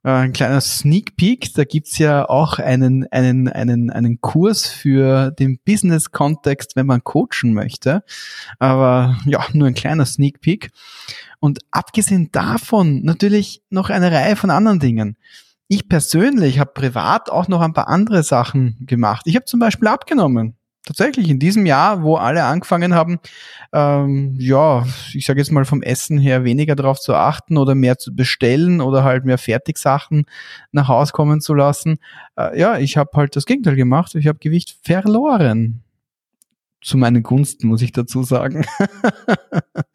Äh, 0.03 0.09
ein 0.09 0.33
kleiner 0.33 0.61
Sneak 0.61 1.15
Peek, 1.15 1.53
da 1.53 1.63
gibt's 1.63 1.97
ja 1.97 2.27
auch 2.27 2.59
einen, 2.59 3.07
einen, 3.11 3.47
einen, 3.47 3.89
einen 3.89 4.21
Kurs 4.21 4.67
für 4.67 5.31
den 5.31 5.59
Business-Kontext, 5.65 6.75
wenn 6.75 6.87
man 6.87 7.03
coachen 7.03 7.53
möchte. 7.53 8.03
Aber 8.59 9.17
ja, 9.25 9.45
nur 9.53 9.67
ein 9.67 9.75
kleiner 9.75 10.05
Sneak 10.05 10.41
Peek. 10.41 10.71
Und 11.39 11.59
abgesehen 11.71 12.29
davon 12.31 13.03
natürlich 13.03 13.63
noch 13.69 13.89
eine 13.89 14.11
Reihe 14.11 14.35
von 14.35 14.49
anderen 14.49 14.79
Dingen. 14.79 15.17
Ich 15.67 15.87
persönlich 15.87 16.59
habe 16.59 16.71
privat 16.73 17.29
auch 17.29 17.47
noch 17.47 17.61
ein 17.61 17.73
paar 17.73 17.87
andere 17.87 18.23
Sachen 18.23 18.77
gemacht. 18.85 19.23
Ich 19.25 19.35
habe 19.35 19.45
zum 19.45 19.59
Beispiel 19.59 19.87
abgenommen 19.87 20.57
tatsächlich 20.85 21.29
in 21.29 21.39
diesem 21.39 21.65
Jahr, 21.65 22.03
wo 22.03 22.15
alle 22.15 22.43
angefangen 22.43 22.93
haben, 22.93 23.19
ähm, 23.73 24.35
ja, 24.37 24.85
ich 25.13 25.25
sage 25.25 25.39
jetzt 25.39 25.51
mal 25.51 25.65
vom 25.65 25.81
Essen 25.81 26.17
her 26.17 26.43
weniger 26.43 26.75
darauf 26.75 26.99
zu 26.99 27.13
achten 27.13 27.57
oder 27.57 27.75
mehr 27.75 27.97
zu 27.97 28.15
bestellen 28.15 28.81
oder 28.81 29.03
halt 29.03 29.25
mehr 29.25 29.37
Fertigsachen 29.37 30.25
nach 30.71 30.87
Hause 30.87 31.13
kommen 31.13 31.41
zu 31.41 31.53
lassen. 31.53 31.99
Äh, 32.35 32.59
ja, 32.59 32.77
ich 32.77 32.97
habe 32.97 33.11
halt 33.13 33.35
das 33.35 33.45
Gegenteil 33.45 33.75
gemacht. 33.75 34.15
Ich 34.15 34.27
habe 34.27 34.39
Gewicht 34.39 34.77
verloren. 34.83 35.83
Zu 36.83 36.97
meinen 36.97 37.21
Gunsten, 37.21 37.67
muss 37.67 37.83
ich 37.83 37.91
dazu 37.91 38.23
sagen. 38.23 38.65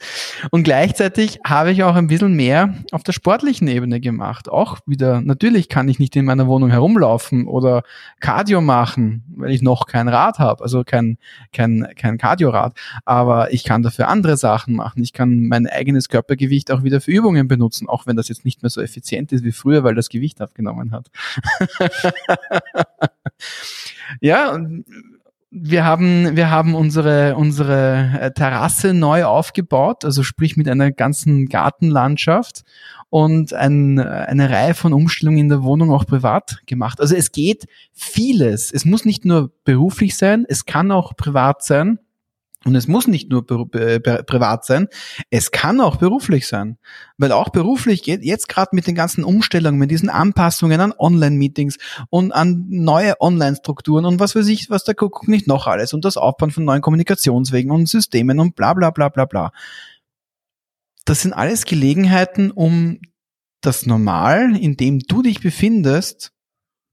Und 0.50 0.62
gleichzeitig 0.62 1.40
habe 1.44 1.72
ich 1.72 1.82
auch 1.82 1.94
ein 1.94 2.06
bisschen 2.06 2.34
mehr 2.34 2.74
auf 2.92 3.02
der 3.02 3.12
sportlichen 3.12 3.68
Ebene 3.68 4.00
gemacht. 4.00 4.48
Auch 4.48 4.78
wieder, 4.86 5.20
natürlich 5.20 5.68
kann 5.68 5.88
ich 5.88 5.98
nicht 5.98 6.16
in 6.16 6.24
meiner 6.24 6.46
Wohnung 6.46 6.70
herumlaufen 6.70 7.46
oder 7.46 7.82
Cardio 8.20 8.60
machen, 8.60 9.24
weil 9.36 9.50
ich 9.50 9.62
noch 9.62 9.86
kein 9.86 10.08
Rad 10.08 10.38
habe, 10.38 10.62
also 10.62 10.84
kein, 10.84 11.18
kein, 11.52 11.86
kein 11.96 12.18
Cardiorad. 12.18 12.76
Aber 13.04 13.52
ich 13.52 13.64
kann 13.64 13.82
dafür 13.82 14.08
andere 14.08 14.36
Sachen 14.36 14.74
machen. 14.74 15.02
Ich 15.02 15.12
kann 15.12 15.46
mein 15.48 15.66
eigenes 15.66 16.08
Körpergewicht 16.08 16.70
auch 16.70 16.82
wieder 16.82 17.00
für 17.00 17.10
Übungen 17.10 17.48
benutzen, 17.48 17.88
auch 17.88 18.06
wenn 18.06 18.16
das 18.16 18.28
jetzt 18.28 18.44
nicht 18.44 18.62
mehr 18.62 18.70
so 18.70 18.80
effizient 18.80 19.32
ist 19.32 19.44
wie 19.44 19.52
früher, 19.52 19.84
weil 19.84 19.94
das 19.94 20.08
Gewicht 20.08 20.40
abgenommen 20.40 20.92
hat. 20.92 21.10
ja, 24.20 24.52
und 24.52 24.84
wir 25.58 25.84
haben, 25.84 26.36
wir 26.36 26.50
haben 26.50 26.74
unsere, 26.74 27.34
unsere 27.36 28.18
äh, 28.20 28.30
Terrasse 28.32 28.92
neu 28.92 29.24
aufgebaut, 29.24 30.04
also 30.04 30.22
sprich 30.22 30.56
mit 30.58 30.68
einer 30.68 30.92
ganzen 30.92 31.46
Gartenlandschaft 31.46 32.62
und 33.08 33.54
ein, 33.54 33.98
eine 33.98 34.50
Reihe 34.50 34.74
von 34.74 34.92
Umstellungen 34.92 35.38
in 35.38 35.48
der 35.48 35.62
Wohnung 35.62 35.92
auch 35.92 36.06
privat 36.06 36.60
gemacht. 36.66 37.00
Also 37.00 37.14
es 37.14 37.32
geht 37.32 37.64
vieles. 37.92 38.70
Es 38.70 38.84
muss 38.84 39.06
nicht 39.06 39.24
nur 39.24 39.50
beruflich 39.64 40.16
sein, 40.16 40.44
es 40.46 40.66
kann 40.66 40.92
auch 40.92 41.16
privat 41.16 41.64
sein. 41.64 42.00
Und 42.66 42.74
es 42.74 42.88
muss 42.88 43.06
nicht 43.06 43.30
nur 43.30 43.46
privat 43.46 44.64
sein, 44.64 44.88
es 45.30 45.52
kann 45.52 45.80
auch 45.80 45.96
beruflich 45.96 46.48
sein. 46.48 46.78
Weil 47.16 47.30
auch 47.30 47.50
beruflich 47.50 48.02
geht 48.02 48.24
jetzt 48.24 48.48
gerade 48.48 48.74
mit 48.74 48.88
den 48.88 48.96
ganzen 48.96 49.22
Umstellungen, 49.22 49.78
mit 49.78 49.92
diesen 49.92 50.08
Anpassungen 50.08 50.80
an 50.80 50.92
Online-Meetings 50.98 51.78
und 52.10 52.32
an 52.32 52.66
neue 52.68 53.20
Online-Strukturen 53.20 54.04
und 54.04 54.18
was 54.18 54.34
weiß 54.34 54.48
ich, 54.48 54.68
was 54.68 54.82
der 54.82 54.96
Kuckuck 54.96 55.28
nicht 55.28 55.46
noch 55.46 55.68
alles 55.68 55.94
und 55.94 56.04
das 56.04 56.16
Aufbauen 56.16 56.50
von 56.50 56.64
neuen 56.64 56.82
Kommunikationswegen 56.82 57.70
und 57.70 57.88
Systemen 57.88 58.40
und 58.40 58.56
bla 58.56 58.74
bla 58.74 58.90
bla 58.90 59.10
bla 59.10 59.26
bla. 59.26 59.52
Das 61.04 61.22
sind 61.22 61.32
alles 61.32 61.66
Gelegenheiten, 61.66 62.50
um 62.50 62.98
das 63.60 63.86
Normal, 63.86 64.56
in 64.56 64.76
dem 64.76 64.98
du 64.98 65.22
dich 65.22 65.40
befindest, 65.40 66.32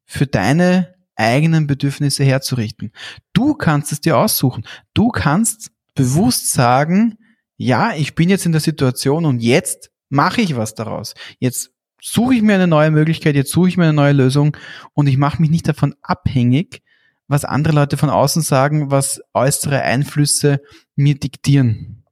für 0.06 0.28
deine 0.28 0.93
eigenen 1.16 1.68
Bedürfnisse 1.68 2.24
herzurichten. 2.24 2.92
Du 3.34 3.54
kannst 3.54 3.92
es 3.92 4.02
dir 4.02 4.18
aussuchen. 4.18 4.66
Du 4.94 5.10
kannst 5.10 5.72
bewusst 5.96 6.52
sagen, 6.52 7.18
ja, 7.58 7.94
ich 7.96 8.16
bin 8.16 8.30
jetzt 8.30 8.46
in 8.46 8.52
der 8.52 8.62
Situation 8.62 9.26
und 9.26 9.42
jetzt 9.42 9.92
mache 10.10 10.42
ich 10.42 10.56
was 10.56 10.76
daraus. 10.76 11.14
Jetzt 11.40 11.72
suche 12.02 12.36
ich 12.36 12.42
mir 12.42 12.56
eine 12.56 12.68
neue 12.68 12.92
Möglichkeit, 12.92 13.36
jetzt 13.36 13.52
suche 13.52 13.70
ich 13.70 13.78
mir 13.78 13.86
eine 13.86 13.94
neue 13.94 14.14
Lösung 14.14 14.58
und 14.94 15.08
ich 15.08 15.18
mache 15.18 15.42
mich 15.42 15.50
nicht 15.50 15.68
davon 15.68 15.96
abhängig, 16.02 16.82
was 17.28 17.46
andere 17.46 17.74
Leute 17.74 17.98
von 17.98 18.10
außen 18.10 18.42
sagen, 18.42 18.92
was 18.92 19.22
äußere 19.34 19.82
Einflüsse 19.82 20.62
mir 20.96 21.16
diktieren. 21.16 22.03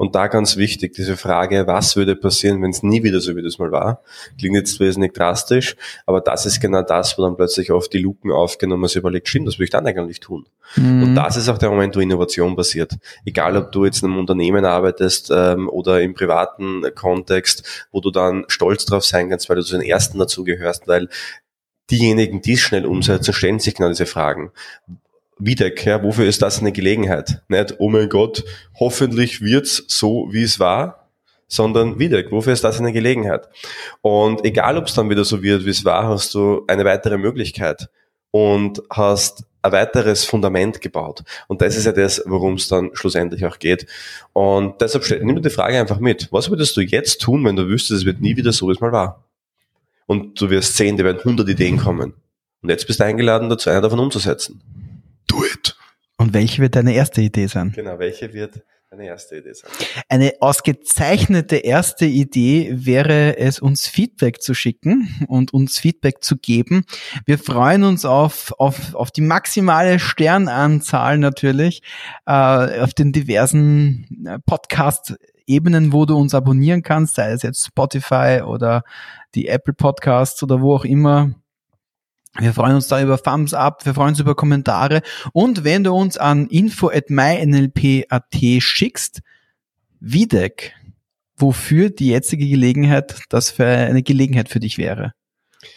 Und 0.00 0.14
da 0.14 0.28
ganz 0.28 0.56
wichtig, 0.56 0.94
diese 0.94 1.18
Frage, 1.18 1.66
was 1.66 1.94
würde 1.94 2.16
passieren, 2.16 2.62
wenn 2.62 2.70
es 2.70 2.82
nie 2.82 3.02
wieder 3.02 3.20
so 3.20 3.36
wie 3.36 3.42
das 3.42 3.58
mal 3.58 3.70
war, 3.70 4.00
klingt 4.38 4.56
jetzt 4.56 4.80
wesentlich 4.80 5.12
drastisch, 5.12 5.76
aber 6.06 6.22
das 6.22 6.46
ist 6.46 6.58
genau 6.58 6.80
das, 6.80 7.18
wo 7.18 7.22
dann 7.22 7.36
plötzlich 7.36 7.70
oft 7.70 7.92
die 7.92 7.98
Luken 7.98 8.32
aufgehen 8.32 8.72
und 8.72 8.80
man 8.80 8.88
sich 8.88 8.96
überlegt, 8.96 9.28
stimmt, 9.28 9.46
das 9.46 9.56
würde 9.56 9.64
ich 9.64 9.70
dann 9.70 9.86
eigentlich 9.86 10.20
tun. 10.20 10.46
Mhm. 10.76 11.02
Und 11.02 11.14
das 11.16 11.36
ist 11.36 11.50
auch 11.50 11.58
der 11.58 11.68
Moment, 11.68 11.94
wo 11.96 12.00
Innovation 12.00 12.56
passiert. 12.56 12.94
Egal, 13.26 13.58
ob 13.58 13.72
du 13.72 13.84
jetzt 13.84 14.02
in 14.02 14.08
einem 14.08 14.18
Unternehmen 14.18 14.64
arbeitest 14.64 15.30
ähm, 15.34 15.68
oder 15.68 16.00
im 16.00 16.14
privaten 16.14 16.82
Kontext, 16.94 17.86
wo 17.92 18.00
du 18.00 18.10
dann 18.10 18.46
stolz 18.48 18.86
drauf 18.86 19.04
sein 19.04 19.28
kannst, 19.28 19.50
weil 19.50 19.56
du 19.56 19.62
zu 19.62 19.76
den 19.76 19.86
Ersten 19.86 20.18
dazugehörst, 20.18 20.88
weil 20.88 21.10
diejenigen, 21.90 22.40
die 22.40 22.54
es 22.54 22.60
schnell 22.60 22.86
umsetzen, 22.86 23.34
stellen 23.34 23.58
sich 23.58 23.74
genau 23.74 23.90
diese 23.90 24.06
Fragen. 24.06 24.50
Wiedek, 25.40 25.86
ja, 25.86 26.02
wofür 26.02 26.26
ist 26.26 26.42
das 26.42 26.60
eine 26.60 26.72
Gelegenheit? 26.72 27.42
Nicht, 27.48 27.76
oh 27.78 27.88
mein 27.88 28.08
Gott, 28.08 28.44
hoffentlich 28.78 29.40
wird's 29.40 29.84
so, 29.88 30.28
wie 30.30 30.42
es 30.42 30.60
war, 30.60 31.08
sondern 31.48 31.98
Wiedek, 31.98 32.30
wofür 32.30 32.52
ist 32.52 32.62
das 32.62 32.78
eine 32.78 32.92
Gelegenheit? 32.92 33.48
Und 34.02 34.44
egal, 34.44 34.76
ob 34.76 34.86
es 34.86 34.94
dann 34.94 35.10
wieder 35.10 35.24
so 35.24 35.42
wird, 35.42 35.64
wie 35.64 35.70
es 35.70 35.84
war, 35.84 36.08
hast 36.08 36.34
du 36.34 36.64
eine 36.68 36.84
weitere 36.84 37.18
Möglichkeit 37.18 37.88
und 38.30 38.82
hast 38.90 39.44
ein 39.62 39.72
weiteres 39.72 40.24
Fundament 40.24 40.80
gebaut. 40.80 41.22
Und 41.48 41.60
das 41.60 41.76
ist 41.76 41.86
ja 41.86 41.92
das, 41.92 42.22
worum 42.26 42.54
es 42.54 42.68
dann 42.68 42.90
schlussendlich 42.94 43.44
auch 43.44 43.58
geht. 43.58 43.86
Und 44.32 44.80
deshalb 44.80 45.04
stell, 45.04 45.24
nimm 45.24 45.42
die 45.42 45.50
Frage 45.50 45.78
einfach 45.78 46.00
mit. 46.00 46.28
Was 46.30 46.50
würdest 46.50 46.76
du 46.76 46.80
jetzt 46.80 47.20
tun, 47.20 47.44
wenn 47.44 47.56
du 47.56 47.68
wüsstest, 47.68 48.00
es 48.00 48.06
wird 48.06 48.20
nie 48.20 48.36
wieder 48.36 48.52
so, 48.52 48.68
wie 48.68 48.72
es 48.72 48.80
mal 48.80 48.92
war? 48.92 49.24
Und 50.06 50.40
du 50.40 50.50
wirst 50.50 50.76
sehen, 50.76 50.96
dir 50.96 51.04
werden 51.04 51.22
hundert 51.24 51.48
Ideen 51.48 51.78
kommen. 51.78 52.14
Und 52.62 52.68
jetzt 52.68 52.86
bist 52.86 53.00
du 53.00 53.04
eingeladen, 53.04 53.48
dazu 53.48 53.70
eine 53.70 53.80
davon 53.80 54.00
umzusetzen. 54.00 54.60
Und 56.20 56.34
welche 56.34 56.60
wird 56.60 56.76
deine 56.76 56.92
erste 56.92 57.22
Idee 57.22 57.46
sein? 57.46 57.72
Genau, 57.74 57.98
welche 57.98 58.34
wird 58.34 58.62
deine 58.90 59.06
erste 59.06 59.38
Idee 59.38 59.54
sein? 59.54 59.70
Eine 60.10 60.34
ausgezeichnete 60.40 61.56
erste 61.56 62.04
Idee 62.04 62.72
wäre 62.74 63.38
es, 63.38 63.58
uns 63.58 63.86
Feedback 63.86 64.42
zu 64.42 64.52
schicken 64.52 65.24
und 65.28 65.54
uns 65.54 65.78
Feedback 65.78 66.22
zu 66.22 66.36
geben. 66.36 66.84
Wir 67.24 67.38
freuen 67.38 67.84
uns 67.84 68.04
auf, 68.04 68.52
auf, 68.58 68.94
auf 68.94 69.10
die 69.10 69.22
maximale 69.22 69.98
Sternanzahl 69.98 71.16
natürlich, 71.16 71.80
äh, 72.26 72.80
auf 72.80 72.92
den 72.92 73.12
diversen 73.12 74.26
äh, 74.26 74.38
Podcast 74.44 75.16
Ebenen, 75.46 75.94
wo 75.94 76.04
du 76.04 76.18
uns 76.18 76.34
abonnieren 76.34 76.82
kannst, 76.82 77.14
sei 77.14 77.30
es 77.30 77.42
jetzt 77.42 77.64
Spotify 77.64 78.42
oder 78.44 78.82
die 79.34 79.48
Apple 79.48 79.72
Podcasts 79.72 80.42
oder 80.42 80.60
wo 80.60 80.74
auch 80.74 80.84
immer 80.84 81.34
wir 82.38 82.54
freuen 82.54 82.76
uns 82.76 82.88
da 82.88 83.02
über 83.02 83.20
Thumbs 83.20 83.54
up, 83.54 83.84
wir 83.84 83.94
freuen 83.94 84.10
uns 84.10 84.20
über 84.20 84.34
Kommentare 84.34 85.02
und 85.32 85.64
wenn 85.64 85.84
du 85.84 85.92
uns 85.92 86.16
an 86.16 86.46
info 86.46 86.88
at 86.88 87.10
mynlp.at 87.10 88.36
schickst, 88.58 89.20
Wiedek, 89.98 90.74
wofür 91.36 91.90
die 91.90 92.08
jetzige 92.08 92.46
Gelegenheit 92.46 93.22
das 93.28 93.50
für 93.50 93.66
eine 93.66 94.02
Gelegenheit 94.02 94.48
für 94.48 94.60
dich 94.60 94.78
wäre. 94.78 95.12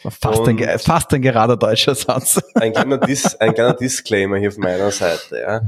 Fast, 0.10 0.48
ein, 0.48 0.80
fast 0.80 1.14
ein 1.14 1.22
gerader 1.22 1.58
deutscher 1.58 1.96
Satz. 1.96 2.42
Ein 2.56 2.72
kleiner, 2.72 3.00
Dis, 3.00 3.36
ein 3.36 3.54
kleiner 3.54 3.74
Disclaimer 3.74 4.38
hier 4.38 4.52
von 4.52 4.64
meiner 4.64 4.92
Seite. 4.92 5.42
Ja. 5.42 5.62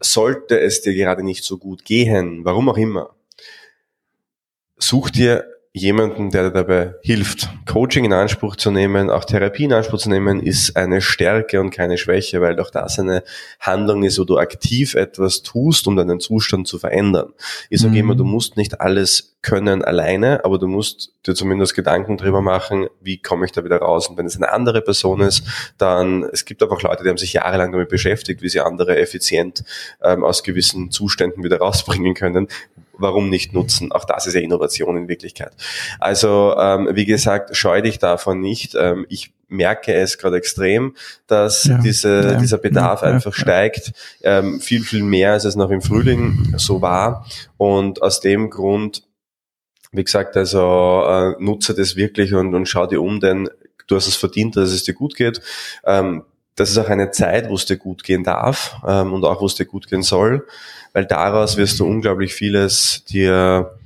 Sollte 0.00 0.60
es 0.60 0.82
dir 0.82 0.94
gerade 0.94 1.24
nicht 1.24 1.42
so 1.42 1.58
gut 1.58 1.84
gehen, 1.84 2.44
warum 2.44 2.68
auch 2.68 2.76
immer, 2.76 3.10
such 4.78 5.10
dir 5.10 5.51
jemanden, 5.74 6.30
der 6.30 6.44
dir 6.44 6.50
dabei 6.50 6.94
hilft. 7.02 7.48
Coaching 7.66 8.04
in 8.04 8.12
Anspruch 8.12 8.56
zu 8.56 8.70
nehmen, 8.70 9.08
auch 9.08 9.24
Therapie 9.24 9.64
in 9.64 9.72
Anspruch 9.72 9.98
zu 9.98 10.10
nehmen, 10.10 10.42
ist 10.42 10.76
eine 10.76 11.00
Stärke 11.00 11.60
und 11.60 11.70
keine 11.70 11.96
Schwäche, 11.96 12.42
weil 12.42 12.60
auch 12.60 12.70
das 12.70 12.98
eine 12.98 13.22
Handlung 13.58 14.02
ist, 14.02 14.18
wo 14.18 14.24
du 14.24 14.36
aktiv 14.36 14.94
etwas 14.94 15.42
tust, 15.42 15.86
um 15.86 15.96
deinen 15.96 16.20
Zustand 16.20 16.68
zu 16.68 16.78
verändern. 16.78 17.32
Ich 17.70 17.80
sage 17.80 17.94
mhm. 17.94 18.00
immer, 18.00 18.14
du 18.14 18.24
musst 18.24 18.58
nicht 18.58 18.82
alles 18.82 19.34
können 19.40 19.82
alleine, 19.82 20.44
aber 20.44 20.58
du 20.58 20.68
musst 20.68 21.10
dir 21.26 21.34
zumindest 21.34 21.74
Gedanken 21.74 22.16
drüber 22.18 22.42
machen, 22.42 22.86
wie 23.00 23.16
komme 23.16 23.46
ich 23.46 23.52
da 23.52 23.64
wieder 23.64 23.78
raus. 23.78 24.08
Und 24.08 24.18
wenn 24.18 24.26
es 24.26 24.36
eine 24.36 24.52
andere 24.52 24.82
Person 24.82 25.20
ist, 25.22 25.42
dann, 25.78 26.22
es 26.32 26.44
gibt 26.44 26.62
einfach 26.62 26.82
Leute, 26.82 27.02
die 27.02 27.08
haben 27.08 27.16
sich 27.16 27.32
jahrelang 27.32 27.72
damit 27.72 27.88
beschäftigt, 27.88 28.42
wie 28.42 28.48
sie 28.48 28.60
andere 28.60 28.98
effizient 28.98 29.64
ähm, 30.02 30.22
aus 30.22 30.44
gewissen 30.44 30.90
Zuständen 30.90 31.42
wieder 31.42 31.58
rausbringen 31.58 32.14
können 32.14 32.46
warum 33.02 33.28
nicht 33.28 33.52
nutzen? 33.52 33.92
Auch 33.92 34.04
das 34.04 34.26
ist 34.26 34.34
ja 34.34 34.40
Innovation 34.40 34.96
in 34.96 35.08
Wirklichkeit. 35.08 35.52
Also 35.98 36.54
ähm, 36.58 36.88
wie 36.92 37.04
gesagt, 37.04 37.56
scheu 37.56 37.82
dich 37.82 37.98
davon 37.98 38.40
nicht. 38.40 38.74
Ähm, 38.74 39.06
ich 39.08 39.32
merke 39.48 39.94
es 39.94 40.18
gerade 40.18 40.36
extrem, 40.36 40.96
dass 41.26 41.64
ja, 41.64 41.78
diese, 41.78 42.22
ja, 42.22 42.34
dieser 42.34 42.58
Bedarf 42.58 43.02
ja, 43.02 43.08
einfach 43.08 43.34
steigt, 43.34 43.92
ähm, 44.22 44.60
viel, 44.60 44.82
viel 44.82 45.02
mehr 45.02 45.32
als 45.32 45.44
es 45.44 45.56
noch 45.56 45.70
im 45.70 45.82
Frühling 45.82 46.54
so 46.56 46.80
war. 46.80 47.26
Und 47.58 48.02
aus 48.02 48.20
dem 48.20 48.50
Grund, 48.50 49.02
wie 49.92 50.04
gesagt, 50.04 50.36
also 50.36 51.04
äh, 51.06 51.34
nutze 51.38 51.74
das 51.74 51.96
wirklich 51.96 52.32
und, 52.34 52.54
und 52.54 52.66
schau 52.66 52.86
dir 52.86 53.02
um, 53.02 53.20
denn 53.20 53.48
du 53.86 53.96
hast 53.96 54.08
es 54.08 54.16
verdient, 54.16 54.56
dass 54.56 54.70
es 54.70 54.84
dir 54.84 54.94
gut 54.94 55.14
geht. 55.14 55.42
Ähm, 55.84 56.24
das 56.56 56.70
ist 56.70 56.78
auch 56.78 56.88
eine 56.88 57.10
Zeit, 57.10 57.48
wo 57.48 57.54
es 57.54 57.64
dir 57.64 57.76
gut 57.76 58.04
gehen 58.04 58.24
darf 58.24 58.80
ähm, 58.86 59.12
und 59.12 59.24
auch 59.24 59.40
wo 59.40 59.46
es 59.46 59.54
dir 59.54 59.66
gut 59.66 59.88
gehen 59.88 60.02
soll 60.02 60.46
weil 60.92 61.06
daraus 61.06 61.56
wirst 61.56 61.80
du 61.80 61.86
unglaublich 61.86 62.34
vieles 62.34 63.04
dir 63.04 63.78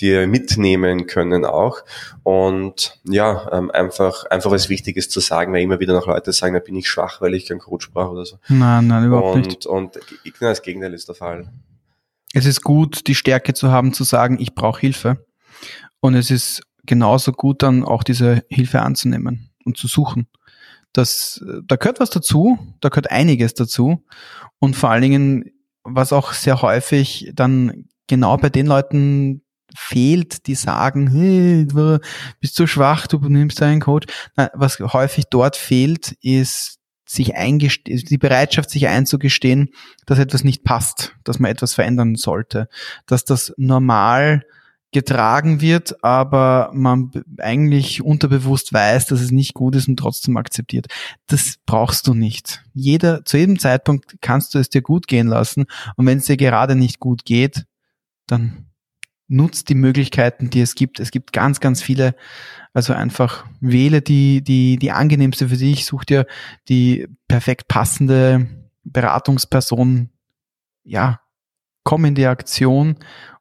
dir 0.00 0.28
mitnehmen 0.28 1.08
können 1.08 1.44
auch. 1.44 1.78
Und 2.22 3.00
ja, 3.02 3.50
ähm, 3.50 3.72
einfach, 3.72 4.26
einfach 4.26 4.52
was 4.52 4.68
Wichtiges 4.68 5.08
zu 5.08 5.18
sagen, 5.18 5.52
weil 5.52 5.62
immer 5.62 5.80
wieder 5.80 5.92
noch 5.92 6.06
Leute 6.06 6.32
sagen, 6.32 6.54
da 6.54 6.60
bin 6.60 6.76
ich 6.76 6.88
schwach, 6.88 7.20
weil 7.20 7.34
ich 7.34 7.46
keinen 7.46 7.58
Coach 7.58 7.90
brauche 7.90 8.12
oder 8.12 8.24
so. 8.24 8.38
Nein, 8.48 8.86
nein, 8.86 9.06
überhaupt 9.06 9.34
und, 9.34 9.46
nicht. 9.46 9.66
Und 9.66 9.98
genau 10.22 10.50
das 10.50 10.62
Gegenteil 10.62 10.94
ist 10.94 11.08
der 11.08 11.16
Fall. 11.16 11.50
Es 12.32 12.46
ist 12.46 12.62
gut, 12.62 13.08
die 13.08 13.16
Stärke 13.16 13.54
zu 13.54 13.72
haben, 13.72 13.92
zu 13.92 14.04
sagen, 14.04 14.38
ich 14.38 14.54
brauche 14.54 14.80
Hilfe. 14.80 15.26
Und 15.98 16.14
es 16.14 16.30
ist 16.30 16.62
genauso 16.84 17.32
gut, 17.32 17.64
dann 17.64 17.84
auch 17.84 18.04
diese 18.04 18.44
Hilfe 18.48 18.82
anzunehmen 18.82 19.50
und 19.64 19.76
zu 19.76 19.88
suchen. 19.88 20.28
Das, 20.98 21.44
da 21.66 21.76
gehört 21.76 22.00
was 22.00 22.10
dazu, 22.10 22.58
da 22.80 22.88
gehört 22.88 23.10
einiges 23.10 23.54
dazu. 23.54 24.04
Und 24.58 24.74
vor 24.74 24.90
allen 24.90 25.02
Dingen 25.02 25.52
was 25.84 26.12
auch 26.12 26.32
sehr 26.32 26.60
häufig 26.60 27.30
dann 27.34 27.84
genau 28.08 28.36
bei 28.36 28.50
den 28.50 28.66
Leuten 28.66 29.42
fehlt, 29.74 30.46
die 30.46 30.56
sagen, 30.56 31.08
hey, 31.08 31.66
du 31.66 31.98
bist 32.40 32.56
zu 32.56 32.66
schwach, 32.66 33.06
du 33.06 33.18
nimmst 33.18 33.62
einen 33.62 33.80
Coach. 33.80 34.06
Nein, 34.36 34.48
was 34.54 34.80
häufig 34.80 35.26
dort 35.30 35.56
fehlt, 35.56 36.16
ist 36.20 36.78
sich 37.06 37.32
die 37.32 38.18
Bereitschaft, 38.18 38.70
sich 38.70 38.88
einzugestehen, 38.88 39.70
dass 40.04 40.18
etwas 40.18 40.44
nicht 40.44 40.64
passt, 40.64 41.14
dass 41.24 41.38
man 41.38 41.50
etwas 41.50 41.74
verändern 41.74 42.16
sollte, 42.16 42.68
dass 43.06 43.24
das 43.24 43.54
normal 43.56 44.42
getragen 44.92 45.60
wird, 45.60 46.02
aber 46.02 46.70
man 46.72 47.10
eigentlich 47.38 48.02
unterbewusst 48.02 48.72
weiß, 48.72 49.06
dass 49.06 49.20
es 49.20 49.30
nicht 49.30 49.52
gut 49.52 49.76
ist 49.76 49.88
und 49.88 49.98
trotzdem 49.98 50.36
akzeptiert. 50.36 50.86
Das 51.26 51.56
brauchst 51.66 52.06
du 52.06 52.14
nicht. 52.14 52.64
Jeder, 52.72 53.24
zu 53.24 53.36
jedem 53.36 53.58
Zeitpunkt 53.58 54.16
kannst 54.22 54.54
du 54.54 54.58
es 54.58 54.70
dir 54.70 54.80
gut 54.80 55.06
gehen 55.06 55.26
lassen 55.26 55.66
und 55.96 56.06
wenn 56.06 56.18
es 56.18 56.24
dir 56.24 56.38
gerade 56.38 56.74
nicht 56.74 57.00
gut 57.00 57.24
geht, 57.26 57.66
dann 58.26 58.68
nutzt 59.28 59.68
die 59.68 59.74
Möglichkeiten, 59.74 60.48
die 60.48 60.62
es 60.62 60.74
gibt. 60.74 61.00
Es 61.00 61.10
gibt 61.10 61.34
ganz, 61.34 61.60
ganz 61.60 61.82
viele. 61.82 62.14
Also 62.72 62.94
einfach 62.94 63.44
wähle 63.60 64.00
die, 64.00 64.42
die, 64.42 64.78
die 64.78 64.90
angenehmste 64.90 65.50
für 65.50 65.56
dich, 65.56 65.84
such 65.84 66.04
dir 66.04 66.26
die 66.68 67.06
perfekt 67.28 67.68
passende 67.68 68.46
Beratungsperson. 68.84 70.08
Ja, 70.82 71.20
komm 71.84 72.06
in 72.06 72.14
die 72.14 72.26
Aktion 72.26 72.96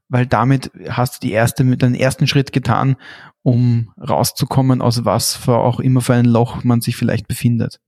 weil 0.09 0.25
damit 0.25 0.71
hast 0.89 1.15
du 1.15 1.27
die 1.27 1.33
erste, 1.33 1.63
den 1.65 1.95
ersten 1.95 2.27
Schritt 2.27 2.53
getan, 2.53 2.95
um 3.43 3.91
rauszukommen, 3.97 4.81
aus 4.81 5.05
was 5.05 5.35
für 5.35 5.57
auch 5.57 5.79
immer 5.79 6.01
für 6.01 6.13
ein 6.13 6.25
Loch 6.25 6.63
man 6.63 6.81
sich 6.81 6.95
vielleicht 6.95 7.27
befindet. 7.27 7.79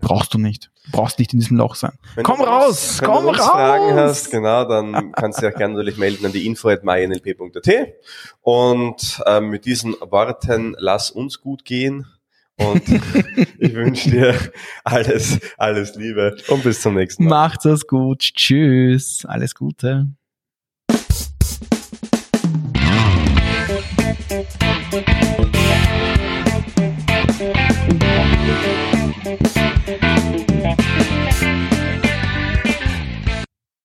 Brauchst 0.00 0.32
du 0.32 0.38
nicht. 0.38 0.70
Du 0.84 0.92
brauchst 0.92 1.18
nicht 1.18 1.32
in 1.32 1.40
diesem 1.40 1.56
Loch 1.56 1.74
sein. 1.74 1.92
Wenn 2.14 2.24
komm 2.24 2.38
du 2.38 2.44
raus! 2.44 2.68
Uns, 2.68 3.00
wenn 3.00 3.08
komm 3.08 3.24
du 3.24 3.30
uns 3.30 3.40
raus! 3.40 3.48
Fragen 3.48 3.94
hast, 3.94 4.30
genau, 4.30 4.64
dann 4.64 5.12
kannst 5.12 5.38
du 5.38 5.46
dich 5.46 5.54
auch 5.54 5.58
gerne 5.58 5.74
natürlich 5.74 5.98
melden 5.98 6.24
an 6.26 6.32
die 6.32 6.46
info.mynlp.at. 6.46 7.88
Und 8.40 9.22
ähm, 9.26 9.50
mit 9.50 9.64
diesen 9.64 9.94
Worten, 10.00 10.76
lass 10.78 11.10
uns 11.10 11.40
gut 11.40 11.64
gehen. 11.64 12.06
Und 12.56 12.82
ich 13.58 13.74
wünsche 13.74 14.10
dir 14.10 14.34
alles, 14.84 15.38
alles 15.56 15.94
Liebe 15.94 16.36
und 16.48 16.62
bis 16.62 16.80
zum 16.80 16.94
nächsten 16.94 17.24
Mal. 17.24 17.30
Macht's 17.30 17.64
es 17.64 17.86
gut. 17.86 18.20
Tschüss. 18.20 19.24
Alles 19.26 19.54
Gute. 19.54 20.08
Música 24.08 24.67